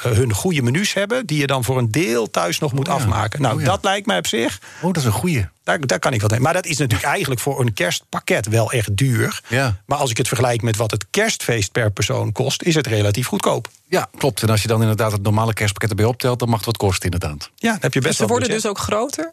hun 0.00 0.32
goede 0.32 0.62
menus 0.62 0.94
hebben... 0.94 1.26
die 1.26 1.38
je 1.38 1.46
dan 1.46 1.64
voor 1.64 1.78
een 1.78 1.90
deel 1.90 2.30
thuis 2.30 2.58
nog 2.58 2.72
moet 2.72 2.88
oh, 2.88 2.94
ja. 2.94 3.00
afmaken. 3.00 3.42
Nou, 3.42 3.54
oh, 3.54 3.60
ja. 3.60 3.66
dat 3.66 3.84
lijkt 3.84 4.06
mij 4.06 4.18
op 4.18 4.26
zich... 4.26 4.60
Oh, 4.76 4.92
dat 4.92 4.96
is 4.96 5.04
een 5.04 5.12
goeie. 5.12 5.44
Daar, 5.64 5.86
daar 5.86 5.98
kan 5.98 6.12
ik 6.12 6.20
wat 6.20 6.30
heen. 6.30 6.42
Maar 6.42 6.52
dat 6.52 6.66
is 6.66 6.78
natuurlijk 6.78 7.08
eigenlijk 7.08 7.40
voor 7.40 7.60
een 7.60 7.72
kerstpakket 7.72 8.48
wel 8.48 8.72
echt 8.72 8.96
duur. 8.96 9.40
Ja. 9.48 9.76
Maar 9.86 9.98
als 9.98 10.10
ik 10.10 10.16
het 10.16 10.28
vergelijk 10.28 10.62
met 10.62 10.76
wat 10.76 10.90
het 10.90 11.06
kerstfeest 11.10 11.72
per 11.72 11.90
persoon 11.90 12.32
kost... 12.32 12.62
is 12.62 12.74
het 12.74 12.86
relatief 12.86 13.26
goedkoop. 13.26 13.68
Ja, 13.88 14.08
klopt. 14.18 14.42
En 14.42 14.48
als 14.48 14.62
je 14.62 14.68
dan 14.68 14.80
inderdaad 14.80 15.12
het 15.12 15.22
normale 15.22 15.52
kerstpakket 15.52 15.90
erbij 15.90 16.04
optelt... 16.04 16.38
dan 16.38 16.48
mag 16.48 16.56
het 16.56 16.66
wat 16.66 16.76
kosten, 16.76 17.10
inderdaad. 17.10 17.50
Ja, 17.54 17.70
dan 17.70 17.78
heb 17.80 17.94
je 17.94 18.00
best 18.00 18.10
dus 18.10 18.16
ze 18.16 18.26
worden 18.26 18.48
budget. 18.48 18.62
dus 18.62 18.70
ook 18.70 18.78
groter? 18.78 19.32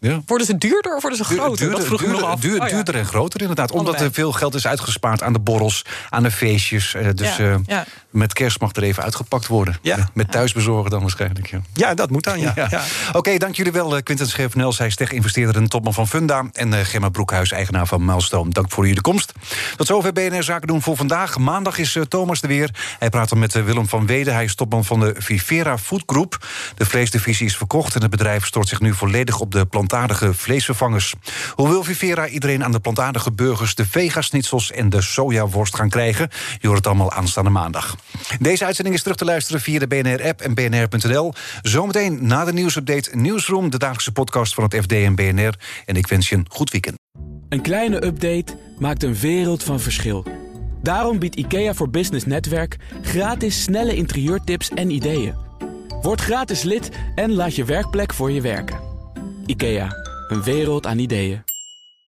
Ja. 0.00 0.22
Worden 0.26 0.46
ze 0.46 0.58
duurder 0.58 0.94
of 0.94 1.00
worden 1.02 1.18
ze 1.18 1.24
groter? 1.24 1.56
Duurder, 1.56 1.78
dat 1.78 1.86
vroeg 1.86 2.00
duurder, 2.00 2.16
me 2.16 2.22
nog 2.22 2.32
af. 2.32 2.40
duur, 2.40 2.60
oh, 2.60 2.68
ja. 2.68 2.74
duurder 2.74 2.94
en 2.94 3.06
groter, 3.06 3.40
inderdaad. 3.40 3.70
Omdat 3.70 3.86
Allebei. 3.86 4.08
er 4.08 4.14
veel 4.14 4.32
geld 4.32 4.54
is 4.54 4.66
uitgespaard 4.66 5.22
aan 5.22 5.32
de 5.32 5.38
borrels, 5.38 5.84
aan 6.10 6.22
de 6.22 6.30
feestjes. 6.30 6.94
Uh, 6.94 7.08
dus 7.14 7.36
Ja, 7.36 7.44
uh, 7.44 7.56
ja. 7.66 7.86
Met 8.14 8.32
kerst 8.32 8.60
mag 8.60 8.72
er 8.74 8.82
even 8.82 9.02
uitgepakt 9.02 9.46
worden. 9.46 9.78
Ja. 9.82 10.08
Met 10.12 10.30
thuisbezorgen 10.30 10.90
dan 10.90 11.00
waarschijnlijk. 11.00 11.46
Ja. 11.46 11.60
Ja, 11.72 11.94
dat 11.94 12.10
moet 12.10 12.24
dan, 12.24 12.40
ja. 12.40 12.52
Ja. 12.54 12.66
ja. 12.70 12.82
Oké, 13.12 13.38
dank 13.38 13.54
jullie 13.54 13.72
wel, 13.72 13.96
uh, 13.96 14.02
Quinten 14.02 14.28
Schevenel. 14.28 14.72
Zij 14.72 14.86
is 14.86 14.96
tech-investeerder 14.96 15.56
en 15.56 15.68
topman 15.68 15.94
van 15.94 16.08
Funda. 16.08 16.44
En 16.52 16.72
uh, 16.72 16.78
Gemma 16.82 17.08
Broekhuis, 17.08 17.50
eigenaar 17.50 17.86
van 17.86 18.04
Milestone. 18.04 18.50
Dank 18.50 18.70
voor 18.70 18.86
jullie 18.86 19.00
komst. 19.00 19.32
Tot 19.76 19.86
zover 19.86 20.12
BNR 20.12 20.42
Zaken 20.42 20.66
doen 20.66 20.82
voor 20.82 20.96
vandaag. 20.96 21.38
Maandag 21.38 21.78
is 21.78 21.94
uh, 21.94 22.02
Thomas 22.02 22.42
er 22.42 22.48
weer. 22.48 22.70
Hij 22.98 23.10
praat 23.10 23.28
dan 23.28 23.38
met 23.38 23.52
Willem 23.52 23.88
van 23.88 24.06
Weden. 24.06 24.34
Hij 24.34 24.44
is 24.44 24.54
topman 24.54 24.84
van 24.84 25.00
de 25.00 25.14
Vivera 25.18 25.78
Food 25.78 26.02
Group. 26.06 26.46
De 26.76 26.86
vleesdivisie 26.86 27.46
is 27.46 27.56
verkocht 27.56 27.94
en 27.94 28.00
het 28.00 28.10
bedrijf 28.10 28.46
stort 28.46 28.68
zich 28.68 28.80
nu 28.80 28.94
volledig 28.94 29.40
op 29.40 29.52
de 29.52 29.66
plantaardige 29.66 30.34
vleesvervangers. 30.34 31.14
Hoe 31.54 31.68
wil 31.68 31.84
Vivera 31.84 32.26
iedereen 32.26 32.64
aan 32.64 32.72
de 32.72 32.80
plantaardige 32.80 33.32
burgers... 33.32 33.74
de 33.74 33.86
vegasnitsels 33.86 34.70
en 34.70 34.90
de 34.90 35.02
sojaworst 35.02 35.76
gaan 35.76 35.88
krijgen? 35.88 36.28
Je 36.60 36.66
hoort 36.66 36.78
het 36.78 36.86
allemaal 36.86 37.12
aanstaande 37.12 37.50
maandag. 37.50 37.96
Deze 38.40 38.64
uitzending 38.64 38.96
is 38.96 39.02
terug 39.02 39.16
te 39.16 39.24
luisteren 39.24 39.60
via 39.60 39.78
de 39.78 39.86
BNR-app 39.86 40.40
en 40.40 40.54
bnr.nl. 40.54 41.32
Zometeen 41.62 42.26
na 42.26 42.44
de 42.44 42.52
nieuwsupdate 42.52 43.16
Nieuwsroom... 43.16 43.70
de 43.70 43.78
dagelijkse 43.78 44.12
podcast 44.12 44.54
van 44.54 44.64
het 44.64 44.74
FD 44.74 44.92
en 44.92 45.14
BNR. 45.14 45.54
En 45.84 45.96
ik 45.96 46.06
wens 46.06 46.28
je 46.28 46.36
een 46.36 46.46
goed 46.48 46.70
weekend. 46.70 46.96
Een 47.48 47.62
kleine 47.62 48.04
update 48.04 48.58
maakt 48.78 49.02
een 49.02 49.14
wereld 49.14 49.62
van 49.62 49.80
verschil. 49.80 50.26
Daarom 50.82 51.18
biedt 51.18 51.34
IKEA 51.34 51.74
voor 51.74 51.90
Business 51.90 52.24
Netwerk 52.24 52.76
gratis 53.02 53.62
snelle 53.62 53.96
interieurtips 53.96 54.68
en 54.68 54.90
ideeën. 54.90 55.34
Word 56.02 56.20
gratis 56.20 56.62
lid 56.62 56.90
en 57.14 57.32
laat 57.32 57.56
je 57.56 57.64
werkplek 57.64 58.14
voor 58.14 58.30
je 58.30 58.40
werken. 58.40 58.80
IKEA, 59.46 59.88
een 60.28 60.42
wereld 60.42 60.86
aan 60.86 60.98
ideeën. 60.98 61.53